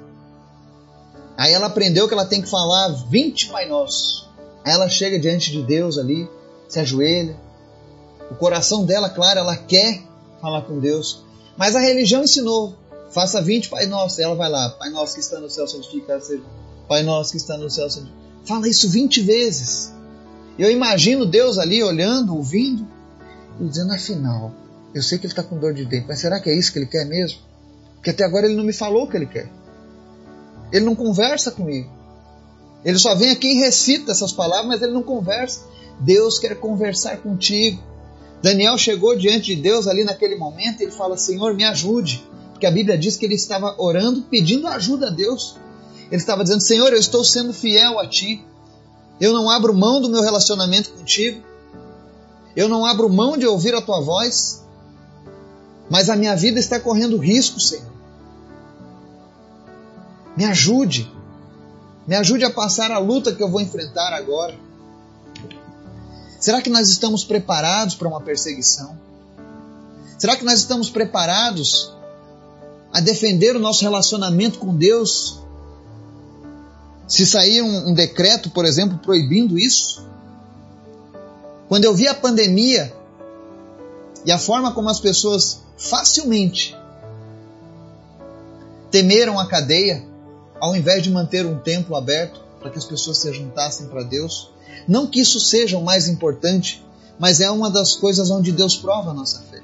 Aí 1.38 1.52
ela 1.52 1.68
aprendeu 1.68 2.08
que 2.08 2.14
ela 2.14 2.26
tem 2.26 2.42
que 2.42 2.50
falar 2.50 2.88
20 3.10 3.50
Pai 3.50 3.68
Nosso. 3.68 4.30
Aí 4.64 4.72
ela 4.72 4.90
chega 4.90 5.20
diante 5.20 5.52
de 5.52 5.62
Deus 5.62 5.98
ali, 5.98 6.30
se 6.70 6.80
ajoelha. 6.80 7.36
O 8.32 8.36
coração 8.36 8.86
dela, 8.86 9.10
claro, 9.10 9.40
ela 9.40 9.56
quer 9.56 10.02
falar 10.42 10.62
com 10.62 10.80
Deus. 10.80 11.24
Mas 11.58 11.76
a 11.76 11.80
religião 11.80 12.24
ensinou: 12.24 12.76
faça 13.12 13.42
20 13.42 13.70
Pai 13.70 13.86
Nosso. 13.86 14.20
E 14.20 14.24
ela 14.24 14.36
vai 14.36 14.50
lá: 14.50 14.70
Pai 14.70 14.90
Nosso 14.90 15.16
que 15.16 15.20
está 15.20 15.40
no 15.40 15.50
céu, 15.50 15.68
santificado 15.68 16.24
seja. 16.24 16.44
Pai 16.88 17.04
Nosso 17.04 17.32
que 17.32 17.38
está 17.38 17.58
no 17.58 17.70
céu, 17.70 17.90
santificado. 17.90 18.27
Fala 18.48 18.68
isso 18.68 18.90
20 18.90 19.22
vezes. 19.22 19.94
Eu 20.58 20.72
imagino 20.72 21.26
Deus 21.26 21.58
ali 21.58 21.84
olhando, 21.84 22.36
ouvindo 22.36 22.88
e 23.60 23.66
dizendo: 23.66 23.94
afinal, 23.94 24.54
eu 24.96 25.04
sei 25.04 25.18
que 25.18 25.26
ele 25.26 25.34
está 25.34 25.44
com 25.44 25.58
dor 25.58 25.74
de 25.74 25.86
dente, 25.86 26.06
mas 26.08 26.20
será 26.20 26.40
que 26.40 26.50
é 26.50 26.58
isso 26.58 26.72
que 26.72 26.80
ele 26.80 26.86
quer 26.86 27.06
mesmo? 27.06 27.40
Porque 27.96 28.10
até 28.10 28.24
agora 28.24 28.46
ele 28.46 28.56
não 28.56 28.64
me 28.64 28.74
falou 28.74 29.04
o 29.04 29.10
que 29.10 29.18
ele 29.18 29.26
quer. 29.26 29.50
Ele 30.72 30.86
não 30.86 30.96
conversa 30.96 31.52
comigo. 31.52 31.90
Ele 32.86 32.98
só 32.98 33.14
vem 33.16 33.32
aqui 33.32 33.48
e 33.48 33.60
recita 33.60 34.12
essas 34.12 34.32
palavras, 34.32 34.68
mas 34.68 34.82
ele 34.82 34.94
não 34.94 35.04
conversa. 35.04 35.66
Deus 36.00 36.40
quer 36.40 36.56
conversar 36.56 37.18
contigo. 37.18 37.84
Daniel 38.42 38.78
chegou 38.78 39.18
diante 39.18 39.56
de 39.56 39.62
Deus 39.62 39.88
ali 39.88 40.04
naquele 40.04 40.36
momento 40.36 40.80
e 40.80 40.84
ele 40.84 40.92
fala: 40.92 41.18
Senhor, 41.18 41.54
me 41.54 41.66
ajude. 41.66 42.24
Porque 42.52 42.66
a 42.66 42.72
Bíblia 42.72 42.98
diz 42.98 43.18
que 43.18 43.26
ele 43.26 43.36
estava 43.36 43.76
orando, 43.78 44.22
pedindo 44.24 44.68
ajuda 44.68 45.08
a 45.08 45.12
Deus. 45.12 45.58
Ele 46.12 46.22
estava 46.22 46.44
dizendo: 46.44 46.62
Senhor, 46.62 46.92
eu 46.92 47.00
estou 47.00 47.24
sendo 47.24 47.54
fiel 47.54 48.00
a 48.00 48.08
ti. 48.08 48.44
Eu 49.20 49.34
não 49.34 49.50
abro 49.50 49.74
mão 49.74 50.00
do 50.00 50.10
meu 50.10 50.22
relacionamento 50.22 50.92
contigo. 50.92 51.44
Eu 52.56 52.70
não 52.70 52.86
abro 52.86 53.10
mão 53.10 53.38
de 53.38 53.46
ouvir 53.46 53.74
a 53.76 53.82
tua 53.82 54.02
voz. 54.02 54.64
Mas 55.90 56.10
a 56.10 56.16
minha 56.16 56.36
vida 56.36 56.60
está 56.60 56.80
correndo 56.80 57.18
risco, 57.18 57.60
Senhor. 57.60 57.92
Me 60.36 60.46
ajude. 60.46 61.12
Me 62.06 62.16
ajude 62.16 62.46
a 62.46 62.52
passar 62.52 62.92
a 62.92 63.00
luta 63.00 63.34
que 63.34 63.42
eu 63.42 63.50
vou 63.50 63.60
enfrentar 63.60 64.14
agora. 64.14 64.56
Será 66.40 66.62
que 66.62 66.70
nós 66.70 66.90
estamos 66.90 67.24
preparados 67.24 67.96
para 67.96 68.08
uma 68.08 68.22
perseguição? 68.22 68.98
Será 70.18 70.36
que 70.36 70.46
nós 70.46 70.60
estamos 70.60 70.90
preparados 70.90 71.94
a 72.94 73.00
defender 73.00 73.56
o 73.56 73.60
nosso 73.60 73.84
relacionamento 73.84 74.60
com 74.60 74.76
Deus? 74.76 75.40
Se 77.08 77.26
sair 77.26 77.62
um, 77.62 77.90
um 77.90 77.94
decreto, 77.94 78.50
por 78.50 78.66
exemplo, 78.66 78.98
proibindo 78.98 79.58
isso? 79.58 80.06
Quando 81.70 81.86
eu 81.86 81.94
vi 81.94 82.08
a 82.08 82.14
pandemia 82.14 82.94
e 84.26 84.32
a 84.32 84.38
forma 84.38 84.74
como 84.74 84.90
as 84.90 85.00
pessoas 85.00 85.62
facilmente 85.78 86.76
temeram 88.92 89.40
a 89.40 89.48
cadeia, 89.48 90.04
ao 90.60 90.76
invés 90.76 91.04
de 91.04 91.12
manter 91.12 91.46
um 91.46 91.60
templo 91.60 91.96
aberto 91.96 92.42
para 92.60 92.70
que 92.70 92.78
as 92.78 92.86
pessoas 92.86 93.20
se 93.20 93.32
juntassem 93.34 93.88
para 93.88 94.04
Deus. 94.04 94.50
Não 94.88 95.08
que 95.08 95.20
isso 95.20 95.40
seja 95.40 95.78
o 95.78 95.84
mais 95.84 96.08
importante, 96.08 96.84
mas 97.20 97.40
é 97.40 97.50
uma 97.50 97.70
das 97.70 97.96
coisas 97.96 98.30
onde 98.30 98.52
Deus 98.52 98.76
prova 98.76 99.12
a 99.12 99.14
nossa 99.14 99.42
fé. 99.42 99.62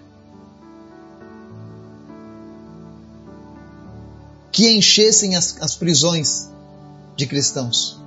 Que 4.51 4.71
enchessem 4.71 5.35
as, 5.35 5.57
as 5.59 5.75
prisões 5.75 6.52
de 7.15 7.25
cristãos. 7.25 7.99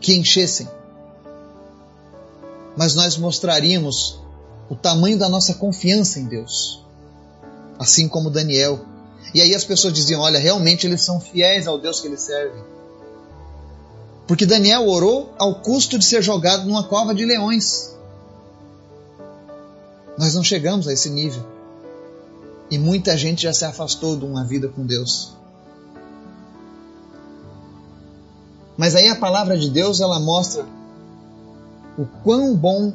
Que 0.00 0.14
enchessem. 0.14 0.68
Mas 2.76 2.94
nós 2.94 3.16
mostraríamos 3.16 4.20
o 4.68 4.76
tamanho 4.76 5.18
da 5.18 5.28
nossa 5.28 5.54
confiança 5.54 6.20
em 6.20 6.26
Deus. 6.26 6.84
Assim 7.78 8.08
como 8.08 8.30
Daniel 8.30 8.84
e 9.36 9.40
aí 9.40 9.54
as 9.54 9.64
pessoas 9.64 9.92
diziam: 9.92 10.20
olha, 10.22 10.38
realmente 10.38 10.86
eles 10.86 11.02
são 11.02 11.20
fiéis 11.20 11.66
ao 11.66 11.78
Deus 11.78 12.00
que 12.00 12.06
eles 12.06 12.22
servem. 12.22 12.62
Porque 14.26 14.46
Daniel 14.46 14.88
orou 14.88 15.34
ao 15.38 15.60
custo 15.60 15.98
de 15.98 16.04
ser 16.04 16.22
jogado 16.22 16.66
numa 16.66 16.84
cova 16.84 17.14
de 17.14 17.24
leões. 17.24 17.94
Nós 20.18 20.34
não 20.34 20.42
chegamos 20.42 20.88
a 20.88 20.92
esse 20.92 21.10
nível. 21.10 21.44
E 22.70 22.78
muita 22.78 23.16
gente 23.16 23.42
já 23.42 23.52
se 23.52 23.64
afastou 23.64 24.16
de 24.16 24.24
uma 24.24 24.42
vida 24.44 24.68
com 24.68 24.84
Deus. 24.84 25.35
Mas 28.76 28.94
aí 28.94 29.08
a 29.08 29.16
palavra 29.16 29.56
de 29.56 29.70
Deus 29.70 30.00
ela 30.00 30.20
mostra 30.20 30.64
o 31.98 32.04
quão 32.22 32.54
bom 32.54 32.92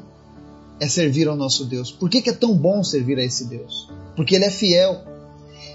é 0.80 0.88
servir 0.88 1.28
ao 1.28 1.36
nosso 1.36 1.66
Deus. 1.66 1.92
Por 1.92 2.10
que, 2.10 2.22
que 2.22 2.30
é 2.30 2.34
tão 2.34 2.54
bom 2.54 2.84
servir 2.84 3.18
a 3.18 3.24
esse 3.24 3.46
Deus? 3.46 3.90
Porque 4.16 4.36
Ele 4.36 4.46
é 4.46 4.52
fiel. 4.52 5.02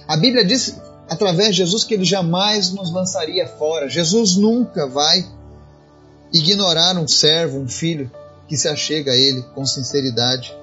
A 0.07 0.17
Bíblia 0.17 0.45
diz 0.45 0.77
através 1.09 1.51
de 1.51 1.59
Jesus 1.59 1.85
que 1.85 1.95
ele 1.95 2.05
jamais 2.05 2.73
nos 2.73 2.93
lançaria 2.93 3.47
fora. 3.47 3.89
Jesus 3.89 4.37
nunca 4.37 4.87
vai 4.87 5.27
ignorar 6.33 6.97
um 6.97 7.07
servo, 7.07 7.59
um 7.59 7.69
filho 7.69 8.11
que 8.49 8.57
se 8.57 8.69
achega 8.69 9.13
a 9.13 9.17
ele 9.17 9.43
com 9.55 9.65
sinceridade. 9.65 10.55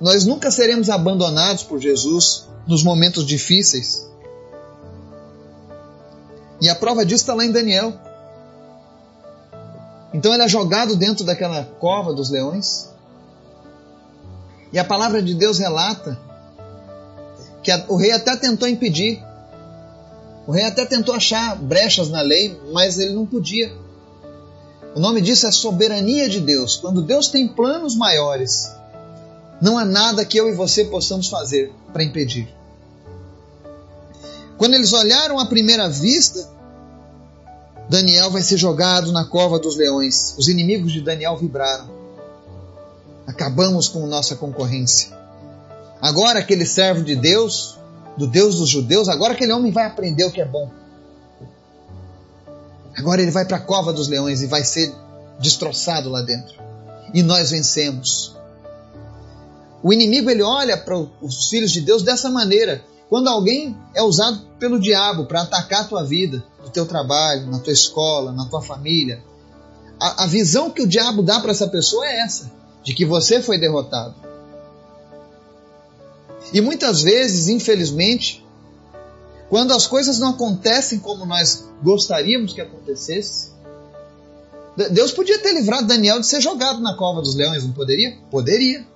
Nós 0.00 0.24
nunca 0.24 0.50
seremos 0.50 0.90
abandonados 0.90 1.62
por 1.62 1.80
Jesus 1.80 2.46
nos 2.66 2.82
momentos 2.82 3.24
difíceis. 3.24 4.10
E 6.62 6.68
a 6.68 6.76
prova 6.76 7.04
disso 7.04 7.24
está 7.24 7.34
lá 7.34 7.44
em 7.44 7.50
Daniel. 7.50 7.92
Então 10.14 10.32
ele 10.32 10.44
é 10.44 10.48
jogado 10.48 10.94
dentro 10.94 11.24
daquela 11.24 11.64
cova 11.80 12.14
dos 12.14 12.30
leões. 12.30 12.88
E 14.72 14.78
a 14.78 14.84
palavra 14.84 15.20
de 15.20 15.34
Deus 15.34 15.58
relata 15.58 16.16
que 17.64 17.70
a, 17.72 17.84
o 17.88 17.96
rei 17.96 18.12
até 18.12 18.36
tentou 18.36 18.68
impedir. 18.68 19.20
O 20.46 20.52
rei 20.52 20.64
até 20.64 20.86
tentou 20.86 21.16
achar 21.16 21.56
brechas 21.56 22.08
na 22.08 22.22
lei, 22.22 22.56
mas 22.72 22.96
ele 22.96 23.12
não 23.12 23.26
podia. 23.26 23.72
O 24.94 25.00
nome 25.00 25.20
disso 25.20 25.48
é 25.48 25.50
soberania 25.50 26.28
de 26.28 26.38
Deus. 26.38 26.76
Quando 26.76 27.02
Deus 27.02 27.26
tem 27.26 27.48
planos 27.48 27.96
maiores, 27.96 28.70
não 29.60 29.76
há 29.76 29.84
nada 29.84 30.24
que 30.24 30.38
eu 30.38 30.48
e 30.48 30.54
você 30.54 30.84
possamos 30.84 31.26
fazer 31.26 31.72
para 31.92 32.04
impedir. 32.04 32.54
Quando 34.58 34.74
eles 34.74 34.92
olharam 34.92 35.38
à 35.38 35.46
primeira 35.46 35.88
vista, 35.88 36.48
Daniel 37.88 38.30
vai 38.30 38.42
ser 38.42 38.56
jogado 38.56 39.12
na 39.12 39.24
cova 39.24 39.58
dos 39.58 39.76
leões. 39.76 40.34
Os 40.38 40.48
inimigos 40.48 40.92
de 40.92 41.00
Daniel 41.00 41.36
vibraram. 41.36 41.90
Acabamos 43.26 43.88
com 43.88 44.06
nossa 44.06 44.36
concorrência. 44.36 45.16
Agora 46.00 46.40
aquele 46.40 46.66
servo 46.66 47.04
de 47.04 47.14
Deus 47.14 47.78
do 48.16 48.26
Deus 48.26 48.56
dos 48.56 48.68
judeus, 48.68 49.08
agora 49.08 49.32
aquele 49.32 49.52
homem 49.52 49.72
vai 49.72 49.86
aprender 49.86 50.24
o 50.24 50.30
que 50.30 50.40
é 50.40 50.44
bom. 50.44 50.70
Agora 52.96 53.22
ele 53.22 53.30
vai 53.30 53.44
para 53.44 53.56
a 53.56 53.60
cova 53.60 53.92
dos 53.92 54.08
leões 54.08 54.42
e 54.42 54.46
vai 54.46 54.64
ser 54.64 54.92
destroçado 55.40 56.10
lá 56.10 56.20
dentro. 56.22 56.54
E 57.14 57.22
nós 57.22 57.50
vencemos. 57.50 58.36
O 59.82 59.92
inimigo 59.92 60.30
ele 60.30 60.42
olha 60.42 60.76
para 60.76 60.96
os 60.96 61.48
filhos 61.48 61.72
de 61.72 61.80
Deus 61.80 62.02
dessa 62.02 62.30
maneira. 62.30 62.84
Quando 63.12 63.28
alguém 63.28 63.76
é 63.94 64.02
usado 64.02 64.40
pelo 64.58 64.80
diabo 64.80 65.26
para 65.26 65.42
atacar 65.42 65.82
a 65.82 65.84
tua 65.84 66.02
vida, 66.02 66.42
no 66.64 66.70
teu 66.70 66.86
trabalho, 66.86 67.46
na 67.50 67.58
tua 67.58 67.74
escola, 67.74 68.32
na 68.32 68.46
tua 68.46 68.62
família, 68.62 69.22
a, 70.00 70.24
a 70.24 70.26
visão 70.26 70.70
que 70.70 70.80
o 70.80 70.86
diabo 70.86 71.22
dá 71.22 71.38
para 71.38 71.50
essa 71.50 71.68
pessoa 71.68 72.06
é 72.06 72.20
essa, 72.20 72.50
de 72.82 72.94
que 72.94 73.04
você 73.04 73.42
foi 73.42 73.58
derrotado. 73.58 74.14
E 76.54 76.62
muitas 76.62 77.02
vezes, 77.02 77.50
infelizmente, 77.50 78.42
quando 79.50 79.74
as 79.74 79.86
coisas 79.86 80.18
não 80.18 80.30
acontecem 80.30 80.98
como 80.98 81.26
nós 81.26 81.66
gostaríamos 81.82 82.54
que 82.54 82.62
acontecesse, 82.62 83.52
Deus 84.90 85.12
podia 85.12 85.38
ter 85.38 85.52
livrado 85.52 85.86
Daniel 85.86 86.18
de 86.18 86.26
ser 86.26 86.40
jogado 86.40 86.80
na 86.80 86.96
cova 86.96 87.20
dos 87.20 87.34
leões, 87.34 87.62
não 87.62 87.74
poderia? 87.74 88.16
Poderia. 88.30 88.86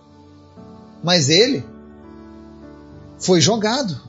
Mas 1.05 1.29
ele 1.29 1.62
foi 3.18 3.42
jogado. 3.42 4.06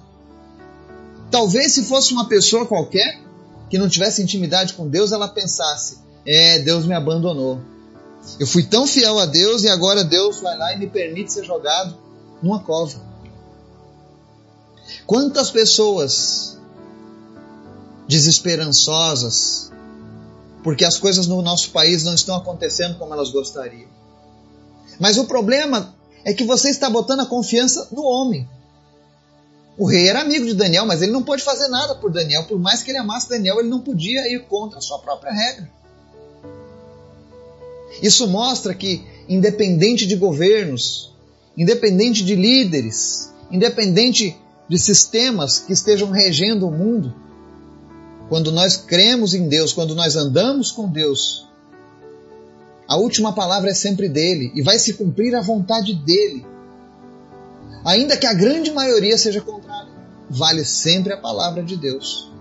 Talvez 1.37 1.73
se 1.73 1.83
fosse 1.83 2.13
uma 2.13 2.27
pessoa 2.27 2.65
qualquer 2.65 3.21
que 3.69 3.77
não 3.77 3.87
tivesse 3.87 4.23
intimidade 4.23 4.73
com 4.73 4.87
Deus, 4.87 5.11
ela 5.11 5.27
pensasse: 5.27 5.99
é, 6.25 6.57
Deus 6.57 6.87
me 6.87 6.95
abandonou. 6.95 7.61
Eu 8.39 8.47
fui 8.47 8.63
tão 8.63 8.87
fiel 8.87 9.19
a 9.19 9.27
Deus 9.27 9.61
e 9.61 9.69
agora 9.69 10.03
Deus 10.03 10.39
vai 10.39 10.57
lá 10.57 10.73
e 10.73 10.79
me 10.79 10.87
permite 10.87 11.31
ser 11.31 11.45
jogado 11.45 11.95
numa 12.41 12.59
cova. 12.61 12.99
Quantas 15.05 15.51
pessoas 15.51 16.57
desesperançosas, 18.07 19.71
porque 20.63 20.83
as 20.83 20.97
coisas 20.97 21.27
no 21.27 21.43
nosso 21.43 21.69
país 21.69 22.03
não 22.03 22.15
estão 22.15 22.35
acontecendo 22.35 22.97
como 22.97 23.13
elas 23.13 23.29
gostariam. 23.29 23.89
Mas 24.99 25.19
o 25.19 25.25
problema 25.25 25.93
é 26.25 26.33
que 26.33 26.45
você 26.45 26.71
está 26.71 26.89
botando 26.89 27.19
a 27.19 27.27
confiança 27.27 27.89
no 27.91 28.01
homem. 28.01 28.49
O 29.77 29.85
rei 29.85 30.07
era 30.09 30.21
amigo 30.21 30.45
de 30.45 30.55
Daniel, 30.55 30.85
mas 30.85 31.01
ele 31.01 31.11
não 31.11 31.21
pôde 31.21 31.43
fazer 31.43 31.67
nada 31.67 31.93
por 31.93 32.11
Daniel. 32.11 32.45
Por 32.45 32.57
mais 32.57 32.81
que 32.81 32.89
ele 32.89 32.97
amasse 32.97 33.29
Daniel, 33.29 33.59
ele 33.59 33.69
não 33.69 33.79
podia 33.79 34.27
ir 34.33 34.43
contra 34.47 34.79
a 34.79 34.81
sua 34.81 34.99
própria 34.99 35.31
regra. 35.31 35.69
Isso 38.01 38.27
mostra 38.27 38.73
que, 38.73 39.05
independente 39.29 40.07
de 40.07 40.15
governos, 40.15 41.13
independente 41.55 42.23
de 42.23 42.35
líderes, 42.35 43.31
independente 43.51 44.35
de 44.67 44.79
sistemas 44.79 45.59
que 45.59 45.73
estejam 45.73 46.09
regendo 46.09 46.67
o 46.67 46.71
mundo, 46.71 47.13
quando 48.29 48.51
nós 48.51 48.77
cremos 48.77 49.33
em 49.33 49.47
Deus, 49.47 49.73
quando 49.73 49.95
nós 49.95 50.15
andamos 50.15 50.71
com 50.71 50.87
Deus, 50.87 51.47
a 52.87 52.97
última 52.97 53.33
palavra 53.33 53.71
é 53.71 53.73
sempre 53.73 54.09
dele 54.09 54.51
e 54.55 54.61
vai 54.61 54.79
se 54.79 54.93
cumprir 54.93 55.35
a 55.35 55.41
vontade 55.41 55.93
dele. 55.93 56.45
Ainda 57.85 58.17
que 58.17 58.25
a 58.25 58.33
grande 58.33 58.71
maioria 58.71 59.17
seja 59.17 59.41
contrária, 59.41 59.66
vale 60.29 60.65
sempre 60.65 61.13
a 61.13 61.17
palavra 61.17 61.63
de 61.63 61.77
Deus. 61.77 62.31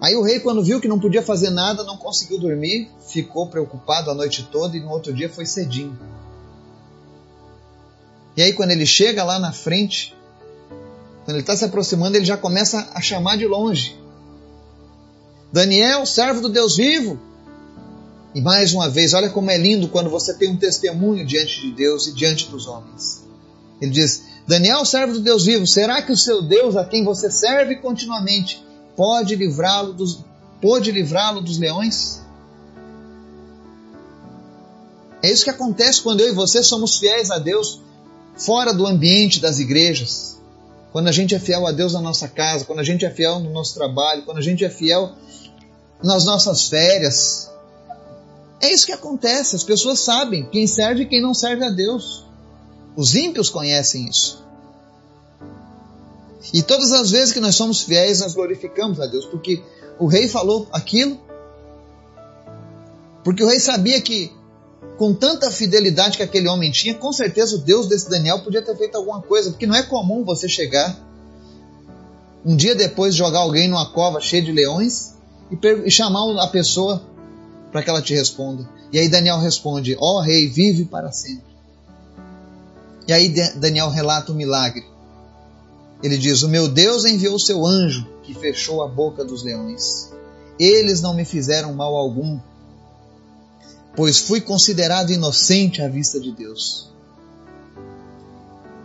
Aí 0.00 0.14
o 0.16 0.22
rei, 0.22 0.38
quando 0.38 0.62
viu 0.62 0.80
que 0.80 0.88
não 0.88 1.00
podia 1.00 1.22
fazer 1.22 1.50
nada, 1.50 1.82
não 1.82 1.96
conseguiu 1.96 2.38
dormir, 2.38 2.90
ficou 3.08 3.46
preocupado 3.48 4.10
a 4.10 4.14
noite 4.14 4.46
toda 4.52 4.76
e 4.76 4.80
no 4.80 4.90
outro 4.90 5.12
dia 5.14 5.30
foi 5.30 5.46
cedinho. 5.46 5.98
E 8.36 8.42
aí, 8.42 8.52
quando 8.52 8.72
ele 8.72 8.84
chega 8.84 9.24
lá 9.24 9.38
na 9.38 9.52
frente, 9.52 10.14
quando 11.24 11.36
ele 11.36 11.40
está 11.40 11.56
se 11.56 11.64
aproximando, 11.64 12.16
ele 12.16 12.24
já 12.24 12.36
começa 12.36 12.90
a 12.92 13.00
chamar 13.00 13.38
de 13.38 13.46
longe: 13.46 13.96
Daniel, 15.52 16.04
servo 16.04 16.40
do 16.42 16.48
Deus 16.48 16.76
vivo. 16.76 17.18
E 18.34 18.40
mais 18.40 18.74
uma 18.74 18.90
vez, 18.90 19.14
olha 19.14 19.30
como 19.30 19.50
é 19.50 19.56
lindo 19.56 19.88
quando 19.88 20.10
você 20.10 20.34
tem 20.34 20.50
um 20.50 20.56
testemunho 20.56 21.24
diante 21.24 21.60
de 21.60 21.72
Deus 21.72 22.08
e 22.08 22.12
diante 22.12 22.50
dos 22.50 22.66
homens. 22.66 23.24
Ele 23.80 23.90
diz: 23.90 24.33
Daniel, 24.46 24.84
servo 24.84 25.14
do 25.14 25.20
Deus 25.20 25.44
vivo, 25.44 25.66
será 25.66 26.02
que 26.02 26.12
o 26.12 26.16
seu 26.16 26.42
Deus, 26.42 26.76
a 26.76 26.84
quem 26.84 27.02
você 27.02 27.30
serve 27.30 27.76
continuamente, 27.76 28.62
pode 28.94 29.34
livrá-lo 29.34 29.92
dos, 29.92 30.20
pode 30.60 30.90
livrá-lo 30.92 31.40
dos 31.40 31.58
leões? 31.58 32.22
É 35.22 35.30
isso 35.30 35.44
que 35.44 35.50
acontece 35.50 36.02
quando 36.02 36.20
eu 36.20 36.28
e 36.28 36.34
você 36.34 36.62
somos 36.62 36.98
fiéis 36.98 37.30
a 37.30 37.38
Deus 37.38 37.80
fora 38.36 38.74
do 38.74 38.86
ambiente 38.86 39.40
das 39.40 39.58
igrejas. 39.58 40.38
Quando 40.92 41.08
a 41.08 41.12
gente 41.12 41.34
é 41.34 41.38
fiel 41.38 41.66
a 41.66 41.72
Deus 41.72 41.94
na 41.94 42.00
nossa 42.00 42.28
casa, 42.28 42.66
quando 42.66 42.80
a 42.80 42.84
gente 42.84 43.04
é 43.04 43.10
fiel 43.10 43.40
no 43.40 43.50
nosso 43.50 43.74
trabalho, 43.74 44.22
quando 44.24 44.38
a 44.38 44.42
gente 44.42 44.64
é 44.64 44.68
fiel 44.68 45.12
nas 46.02 46.24
nossas 46.24 46.68
férias. 46.68 47.50
É 48.60 48.70
isso 48.70 48.86
que 48.86 48.92
acontece. 48.92 49.56
As 49.56 49.64
pessoas 49.64 50.00
sabem 50.00 50.46
quem 50.50 50.66
serve 50.66 51.02
e 51.02 51.06
quem 51.06 51.22
não 51.22 51.32
serve 51.32 51.64
a 51.64 51.70
Deus. 51.70 52.24
Os 52.96 53.14
ímpios 53.14 53.50
conhecem 53.50 54.08
isso. 54.08 54.44
E 56.52 56.62
todas 56.62 56.92
as 56.92 57.10
vezes 57.10 57.32
que 57.32 57.40
nós 57.40 57.54
somos 57.54 57.82
fiéis, 57.82 58.20
nós 58.20 58.34
glorificamos 58.34 59.00
a 59.00 59.06
Deus, 59.06 59.24
porque 59.24 59.62
o 59.98 60.06
rei 60.06 60.28
falou 60.28 60.68
aquilo, 60.72 61.18
porque 63.22 63.42
o 63.42 63.48
rei 63.48 63.58
sabia 63.58 64.00
que 64.00 64.30
com 64.98 65.14
tanta 65.14 65.50
fidelidade 65.50 66.16
que 66.16 66.22
aquele 66.22 66.48
homem 66.48 66.70
tinha, 66.70 66.94
com 66.94 67.12
certeza 67.12 67.56
o 67.56 67.58
Deus 67.58 67.88
desse 67.88 68.08
Daniel 68.08 68.40
podia 68.40 68.62
ter 68.62 68.76
feito 68.76 68.96
alguma 68.96 69.22
coisa, 69.22 69.50
porque 69.50 69.66
não 69.66 69.74
é 69.74 69.82
comum 69.82 70.24
você 70.24 70.48
chegar 70.48 70.96
um 72.44 72.54
dia 72.54 72.74
depois 72.74 73.14
de 73.14 73.18
jogar 73.18 73.40
alguém 73.40 73.66
numa 73.66 73.90
cova 73.90 74.20
cheia 74.20 74.42
de 74.42 74.52
leões 74.52 75.14
e, 75.50 75.56
e 75.86 75.90
chamar 75.90 76.20
a 76.42 76.46
pessoa 76.46 77.02
para 77.72 77.82
que 77.82 77.88
ela 77.88 78.02
te 78.02 78.14
responda. 78.14 78.68
E 78.92 78.98
aí 78.98 79.08
Daniel 79.08 79.38
responde: 79.38 79.96
Ó 79.98 80.18
oh, 80.18 80.20
rei, 80.20 80.48
vive 80.48 80.84
para 80.84 81.10
sempre. 81.10 81.53
E 83.06 83.12
aí 83.12 83.28
Daniel 83.56 83.90
relata 83.90 84.32
o 84.32 84.34
milagre. 84.34 84.84
Ele 86.02 86.16
diz: 86.16 86.42
O 86.42 86.48
meu 86.48 86.68
Deus 86.68 87.04
enviou 87.04 87.34
o 87.34 87.40
seu 87.40 87.64
anjo 87.64 88.06
que 88.22 88.34
fechou 88.34 88.82
a 88.82 88.88
boca 88.88 89.24
dos 89.24 89.42
leões. 89.42 90.10
Eles 90.58 91.02
não 91.02 91.14
me 91.14 91.24
fizeram 91.24 91.74
mal 91.74 91.94
algum 91.96 92.38
pois 93.96 94.18
fui 94.18 94.40
considerado 94.40 95.10
inocente 95.10 95.80
à 95.80 95.88
vista 95.88 96.20
de 96.20 96.32
Deus. 96.32 96.90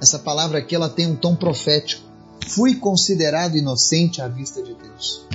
Essa 0.02 0.20
palavra 0.20 0.60
aqui 0.60 0.76
ela 0.76 0.90
tem 0.90 1.08
um 1.08 1.16
tom 1.16 1.36
profético. 1.36 2.08
Fui 2.48 2.76
considerado 2.76 3.58
inocente 3.58 4.22
à 4.22 4.28
vista 4.28 4.62
de 4.62 4.74
Deus. 4.74 5.26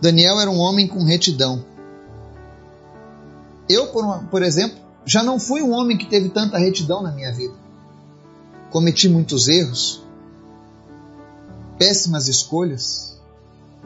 Daniel 0.00 0.40
era 0.40 0.50
um 0.50 0.58
homem 0.58 0.86
com 0.86 1.04
retidão. 1.04 1.64
Eu, 3.68 3.88
por, 3.88 4.24
por 4.24 4.42
exemplo, 4.42 4.78
já 5.04 5.22
não 5.22 5.38
fui 5.38 5.62
um 5.62 5.72
homem 5.72 5.96
que 5.96 6.06
teve 6.06 6.28
tanta 6.28 6.58
retidão 6.58 7.02
na 7.02 7.10
minha 7.10 7.32
vida. 7.32 7.54
Cometi 8.70 9.08
muitos 9.08 9.48
erros, 9.48 10.02
péssimas 11.78 12.28
escolhas, 12.28 13.18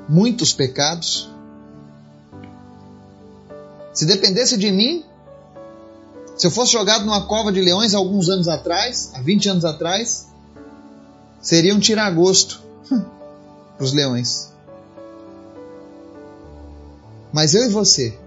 muitos 0.09 0.53
pecados. 0.53 1.31
Se 3.93 4.05
dependesse 4.07 4.57
de 4.57 4.73
mim, 4.73 5.05
se 6.37 6.47
eu 6.47 6.51
fosse 6.51 6.73
jogado 6.73 7.05
numa 7.05 7.27
cova 7.27 7.53
de 7.53 7.61
leões 7.61 7.95
alguns 7.95 8.29
anos 8.29 8.49
atrás, 8.49 9.13
há 9.15 9.21
20 9.21 9.49
anos 9.51 9.65
atrás, 9.65 10.27
seria 11.41 11.75
um 11.75 11.79
tiragosto 11.79 12.61
para 13.77 13.85
os 13.85 13.93
leões. 13.93 14.51
Mas 17.33 17.55
eu 17.55 17.65
e 17.65 17.69
você, 17.69 18.19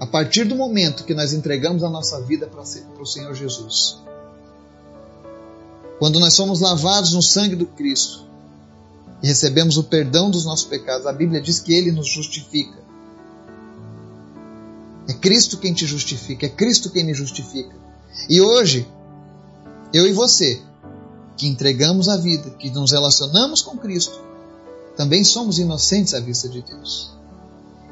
a 0.00 0.06
partir 0.06 0.44
do 0.44 0.54
momento 0.54 1.04
que 1.04 1.14
nós 1.14 1.32
entregamos 1.32 1.82
a 1.82 1.90
nossa 1.90 2.20
vida 2.20 2.46
para 2.46 2.62
o 2.62 3.06
Senhor 3.06 3.34
Jesus, 3.34 3.98
quando 5.98 6.20
nós 6.20 6.34
somos 6.34 6.60
lavados 6.60 7.12
no 7.12 7.22
sangue 7.22 7.56
do 7.56 7.66
Cristo 7.66 8.24
e 9.22 9.26
recebemos 9.26 9.76
o 9.76 9.84
perdão 9.84 10.30
dos 10.30 10.44
nossos 10.44 10.66
pecados, 10.66 11.06
a 11.06 11.12
Bíblia 11.12 11.40
diz 11.40 11.58
que 11.58 11.74
Ele 11.74 11.90
nos 11.90 12.08
justifica. 12.08 12.78
É 15.08 15.12
Cristo 15.12 15.56
quem 15.56 15.74
te 15.74 15.86
justifica, 15.86 16.46
é 16.46 16.48
Cristo 16.48 16.90
quem 16.90 17.04
me 17.04 17.14
justifica. 17.14 17.74
E 18.28 18.40
hoje, 18.40 18.86
eu 19.92 20.06
e 20.06 20.12
você, 20.12 20.62
que 21.36 21.48
entregamos 21.48 22.08
a 22.08 22.16
vida, 22.16 22.50
que 22.50 22.70
nos 22.70 22.92
relacionamos 22.92 23.62
com 23.62 23.76
Cristo, 23.76 24.20
também 24.96 25.24
somos 25.24 25.58
inocentes 25.58 26.14
à 26.14 26.20
vista 26.20 26.48
de 26.48 26.62
Deus. 26.62 27.17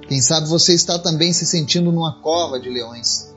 Quem 0.09 0.21
sabe 0.21 0.49
você 0.49 0.73
está 0.73 0.99
também 0.99 1.33
se 1.33 1.45
sentindo 1.45 1.91
numa 1.91 2.21
cova 2.21 2.61
de 2.61 2.71
leões. 2.71 3.35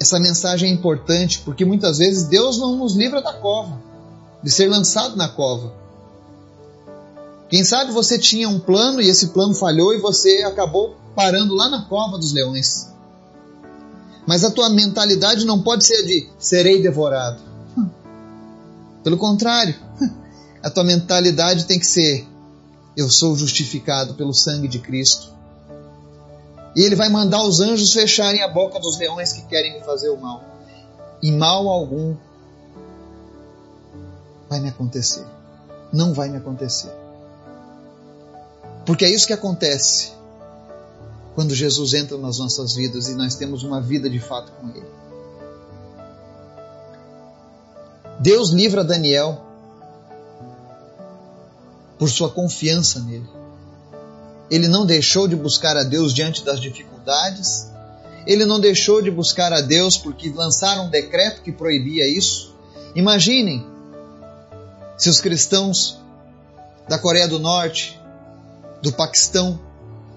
Essa 0.00 0.18
mensagem 0.18 0.70
é 0.70 0.72
importante 0.72 1.40
porque 1.44 1.64
muitas 1.64 1.98
vezes 1.98 2.24
Deus 2.24 2.58
não 2.58 2.76
nos 2.76 2.96
livra 2.96 3.22
da 3.22 3.34
cova, 3.34 3.80
de 4.42 4.50
ser 4.50 4.68
lançado 4.68 5.16
na 5.16 5.28
cova. 5.28 5.72
Quem 7.48 7.62
sabe 7.62 7.92
você 7.92 8.18
tinha 8.18 8.48
um 8.48 8.58
plano 8.58 9.00
e 9.00 9.08
esse 9.08 9.28
plano 9.28 9.54
falhou 9.54 9.94
e 9.94 10.00
você 10.00 10.42
acabou 10.42 10.96
parando 11.14 11.54
lá 11.54 11.68
na 11.68 11.82
cova 11.82 12.18
dos 12.18 12.32
leões. 12.32 12.88
Mas 14.26 14.42
a 14.42 14.50
tua 14.50 14.68
mentalidade 14.68 15.44
não 15.44 15.62
pode 15.62 15.84
ser 15.84 16.02
de 16.04 16.28
serei 16.38 16.82
devorado. 16.82 17.40
Pelo 19.04 19.16
contrário, 19.16 19.74
a 20.62 20.70
tua 20.70 20.82
mentalidade 20.82 21.66
tem 21.66 21.78
que 21.78 21.86
ser 21.86 22.26
eu 22.96 23.08
sou 23.10 23.34
justificado 23.36 24.14
pelo 24.14 24.34
sangue 24.34 24.68
de 24.68 24.78
Cristo. 24.78 25.32
E 26.74 26.82
ele 26.82 26.96
vai 26.96 27.08
mandar 27.08 27.42
os 27.44 27.60
anjos 27.60 27.92
fecharem 27.92 28.42
a 28.42 28.48
boca 28.48 28.78
dos 28.80 28.98
leões 28.98 29.32
que 29.32 29.42
querem 29.42 29.74
me 29.74 29.84
fazer 29.84 30.08
o 30.10 30.20
mal. 30.20 30.42
E 31.22 31.30
mal 31.30 31.68
algum 31.68 32.16
vai 34.48 34.60
me 34.60 34.68
acontecer. 34.68 35.24
Não 35.92 36.12
vai 36.12 36.28
me 36.28 36.38
acontecer. 36.38 36.92
Porque 38.84 39.04
é 39.04 39.10
isso 39.10 39.26
que 39.26 39.32
acontece 39.32 40.12
quando 41.34 41.54
Jesus 41.54 41.94
entra 41.94 42.18
nas 42.18 42.38
nossas 42.38 42.74
vidas 42.74 43.08
e 43.08 43.14
nós 43.14 43.34
temos 43.34 43.62
uma 43.62 43.80
vida 43.80 44.10
de 44.10 44.18
fato 44.18 44.52
com 44.52 44.68
Ele. 44.70 45.02
Deus 48.20 48.50
livra 48.50 48.84
Daniel 48.84 49.51
por 52.02 52.10
sua 52.10 52.28
confiança 52.28 52.98
nele. 52.98 53.28
Ele 54.50 54.66
não 54.66 54.84
deixou 54.84 55.28
de 55.28 55.36
buscar 55.36 55.76
a 55.76 55.84
Deus 55.84 56.12
diante 56.12 56.44
das 56.44 56.58
dificuldades, 56.58 57.70
ele 58.26 58.44
não 58.44 58.58
deixou 58.58 59.00
de 59.00 59.08
buscar 59.08 59.52
a 59.52 59.60
Deus 59.60 59.96
porque 59.96 60.28
lançaram 60.30 60.86
um 60.86 60.90
decreto 60.90 61.42
que 61.42 61.52
proibia 61.52 62.04
isso. 62.08 62.56
Imaginem 62.96 63.64
se 64.98 65.08
os 65.08 65.20
cristãos 65.20 66.00
da 66.88 66.98
Coreia 66.98 67.28
do 67.28 67.38
Norte, 67.38 67.96
do 68.82 68.92
Paquistão, 68.92 69.60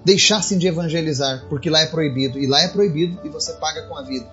deixassem 0.03 0.57
de 0.57 0.65
evangelizar, 0.65 1.45
porque 1.49 1.69
lá 1.69 1.81
é 1.81 1.85
proibido, 1.85 2.39
e 2.39 2.47
lá 2.47 2.61
é 2.61 2.67
proibido 2.67 3.19
e 3.23 3.29
você 3.29 3.53
paga 3.53 3.83
com 3.83 3.95
a 3.95 4.01
vida. 4.01 4.25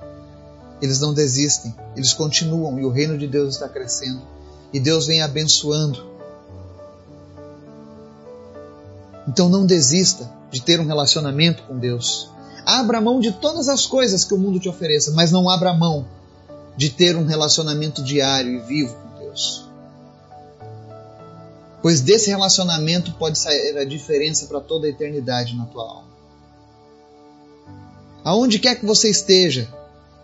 Eles 0.80 1.00
não 1.00 1.12
desistem, 1.12 1.74
eles 1.94 2.14
continuam 2.14 2.80
e 2.80 2.84
o 2.86 2.90
reino 2.90 3.18
de 3.18 3.26
Deus 3.26 3.56
está 3.56 3.68
crescendo. 3.68 4.22
E 4.72 4.80
Deus 4.80 5.06
vem 5.06 5.20
abençoando. 5.20 6.11
Então 9.26 9.48
não 9.48 9.66
desista 9.66 10.30
de 10.50 10.60
ter 10.62 10.80
um 10.80 10.86
relacionamento 10.86 11.62
com 11.64 11.78
Deus. 11.78 12.30
Abra 12.64 13.00
mão 13.00 13.20
de 13.20 13.32
todas 13.32 13.68
as 13.68 13.86
coisas 13.86 14.24
que 14.24 14.34
o 14.34 14.38
mundo 14.38 14.60
te 14.60 14.68
ofereça, 14.68 15.10
mas 15.12 15.32
não 15.32 15.48
abra 15.48 15.72
mão 15.72 16.06
de 16.76 16.90
ter 16.90 17.16
um 17.16 17.24
relacionamento 17.24 18.02
diário 18.02 18.52
e 18.52 18.60
vivo 18.60 18.94
com 18.94 19.24
Deus. 19.24 19.68
Pois 21.80 22.00
desse 22.00 22.30
relacionamento 22.30 23.12
pode 23.12 23.38
sair 23.38 23.76
a 23.76 23.84
diferença 23.84 24.46
para 24.46 24.60
toda 24.60 24.86
a 24.86 24.90
eternidade 24.90 25.56
na 25.56 25.66
tua 25.66 25.82
alma. 25.82 26.12
Aonde 28.24 28.60
quer 28.60 28.76
que 28.76 28.86
você 28.86 29.10
esteja, 29.10 29.68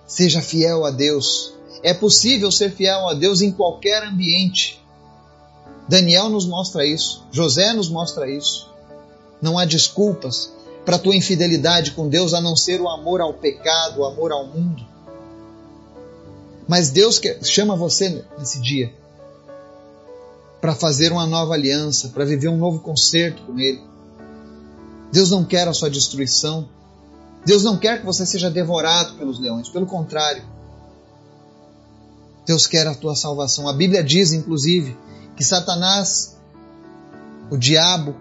seja 0.07 0.41
fiel 0.41 0.85
a 0.85 0.91
Deus. 0.91 1.53
É 1.83 1.93
possível 1.93 2.51
ser 2.53 2.71
fiel 2.71 3.09
a 3.09 3.15
Deus 3.15 3.43
em 3.43 3.51
qualquer 3.51 4.05
ambiente. 4.05 4.81
Daniel 5.89 6.29
nos 6.29 6.47
mostra 6.47 6.87
isso, 6.87 7.25
José 7.33 7.73
nos 7.73 7.89
mostra 7.89 8.31
isso. 8.31 8.68
Não 9.41 9.59
há 9.59 9.65
desculpas 9.65 10.53
para 10.85 10.97
a 10.97 10.99
tua 10.99 11.15
infidelidade 11.15 11.93
com 11.93 12.09
Deus 12.09 12.33
a 12.33 12.41
não 12.41 12.57
ser 12.57 12.81
o 12.81 12.89
amor 12.89 13.21
ao 13.21 13.35
pecado, 13.35 14.01
o 14.01 14.05
amor 14.05 14.33
ao 14.33 14.47
mundo. 14.47 14.87
Mas 16.67 16.91
Deus 16.91 17.21
chama 17.43 17.77
você 17.77 18.25
nesse 18.39 18.61
dia 18.61 18.93
para 20.61 20.75
fazer 20.75 21.13
uma 21.13 21.27
nova 21.27 21.55
aliança, 21.55 22.09
para 22.09 22.25
viver 22.25 22.49
um 22.49 22.57
novo 22.57 22.81
concerto 22.81 23.43
com 23.43 23.59
Ele. 23.59 23.81
Deus 25.13 25.31
não 25.31 25.45
quer 25.45 25.67
a 25.69 25.73
sua 25.73 25.89
destruição. 25.89 26.69
Deus 27.45 27.63
não 27.63 27.79
quer 27.79 28.01
que 28.01 28.07
você 28.07 28.27
seja 28.27 28.51
devorado 28.51 29.15
pelos 29.15 29.39
leões. 29.39 29.69
Pelo 29.69 29.87
contrário, 29.87 30.43
Deus 32.45 32.67
quer 32.67 32.87
a 32.87 32.95
tua 32.95 33.15
salvação. 33.15 33.69
A 33.69 33.73
Bíblia 33.73 34.03
diz, 34.03 34.33
inclusive, 34.33 34.97
que 35.37 35.45
Satanás, 35.45 36.37
o 37.51 37.57
diabo, 37.57 38.17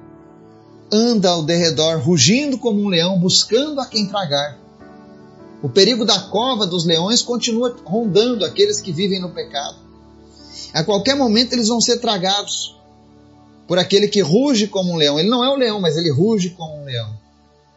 anda 0.91 1.29
ao 1.29 1.43
derredor, 1.43 1.99
rugindo 1.99 2.57
como 2.57 2.81
um 2.81 2.87
leão, 2.87 3.19
buscando 3.19 3.81
a 3.81 3.85
quem 3.85 4.07
tragar. 4.07 4.57
O 5.61 5.69
perigo 5.69 6.05
da 6.05 6.19
cova 6.19 6.65
dos 6.65 6.85
leões 6.85 7.21
continua 7.21 7.75
rondando 7.83 8.45
aqueles 8.45 8.79
que 8.79 8.91
vivem 8.91 9.19
no 9.19 9.29
pecado. 9.29 9.77
A 10.73 10.83
qualquer 10.83 11.15
momento 11.15 11.53
eles 11.53 11.67
vão 11.67 11.81
ser 11.81 11.99
tragados 11.99 12.75
por 13.67 13.77
aquele 13.77 14.07
que 14.07 14.21
ruge 14.21 14.67
como 14.67 14.91
um 14.91 14.95
leão. 14.95 15.19
Ele 15.19 15.29
não 15.29 15.43
é 15.43 15.49
um 15.49 15.57
leão, 15.57 15.81
mas 15.81 15.97
ele 15.97 16.11
ruge 16.11 16.51
como 16.51 16.81
um 16.81 16.85
leão 16.85 17.17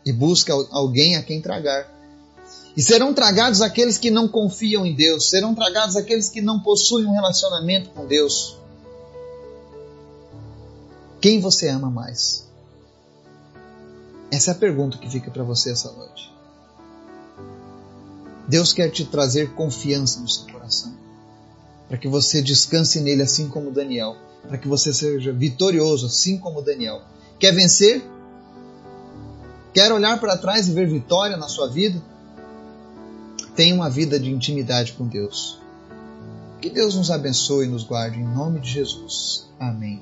e 0.04 0.12
busca 0.12 0.52
alguém 0.70 1.16
a 1.16 1.22
quem 1.22 1.40
tragar. 1.40 1.90
E 2.76 2.82
serão 2.82 3.12
tragados 3.12 3.61
aqueles 3.61 3.98
que 3.98 4.11
não 4.11 4.28
confiam 4.28 4.86
em 4.86 4.94
Deus, 4.94 5.28
serão 5.28 5.54
tragados 5.54 5.96
aqueles 5.96 6.28
que 6.28 6.40
não 6.40 6.61
possuem 6.61 7.06
um 7.06 7.12
relacionamento 7.12 7.90
com 7.90 8.06
Deus. 8.06 8.56
Quem 11.20 11.40
você 11.40 11.68
ama 11.68 11.90
mais? 11.90 12.49
Essa 14.30 14.52
é 14.52 14.54
a 14.54 14.58
pergunta 14.58 14.98
que 14.98 15.10
fica 15.10 15.30
para 15.30 15.42
você 15.42 15.72
essa 15.72 15.90
noite. 15.92 16.32
Deus 18.48 18.72
quer 18.72 18.90
te 18.90 19.04
trazer 19.04 19.54
confiança 19.54 20.20
no 20.20 20.28
seu 20.28 20.46
coração 20.52 21.00
para 21.90 21.98
que 21.98 22.06
você 22.06 22.40
descanse 22.40 23.00
nele 23.00 23.22
assim 23.22 23.48
como 23.48 23.72
Daniel, 23.72 24.16
para 24.46 24.56
que 24.56 24.68
você 24.68 24.94
seja 24.94 25.32
vitorioso 25.32 26.06
assim 26.06 26.38
como 26.38 26.62
Daniel. 26.62 27.02
Quer 27.36 27.52
vencer? 27.52 28.00
Quer 29.74 29.90
olhar 29.90 30.20
para 30.20 30.36
trás 30.36 30.68
e 30.68 30.72
ver 30.72 30.88
vitória 30.88 31.36
na 31.36 31.48
sua 31.48 31.66
vida? 31.68 32.00
Tenha 33.56 33.74
uma 33.74 33.90
vida 33.90 34.20
de 34.20 34.30
intimidade 34.30 34.92
com 34.92 35.04
Deus. 35.04 35.58
Que 36.60 36.70
Deus 36.70 36.94
nos 36.94 37.10
abençoe 37.10 37.66
e 37.66 37.68
nos 37.68 37.82
guarde 37.82 38.20
em 38.20 38.24
nome 38.24 38.60
de 38.60 38.70
Jesus. 38.70 39.48
Amém. 39.58 40.00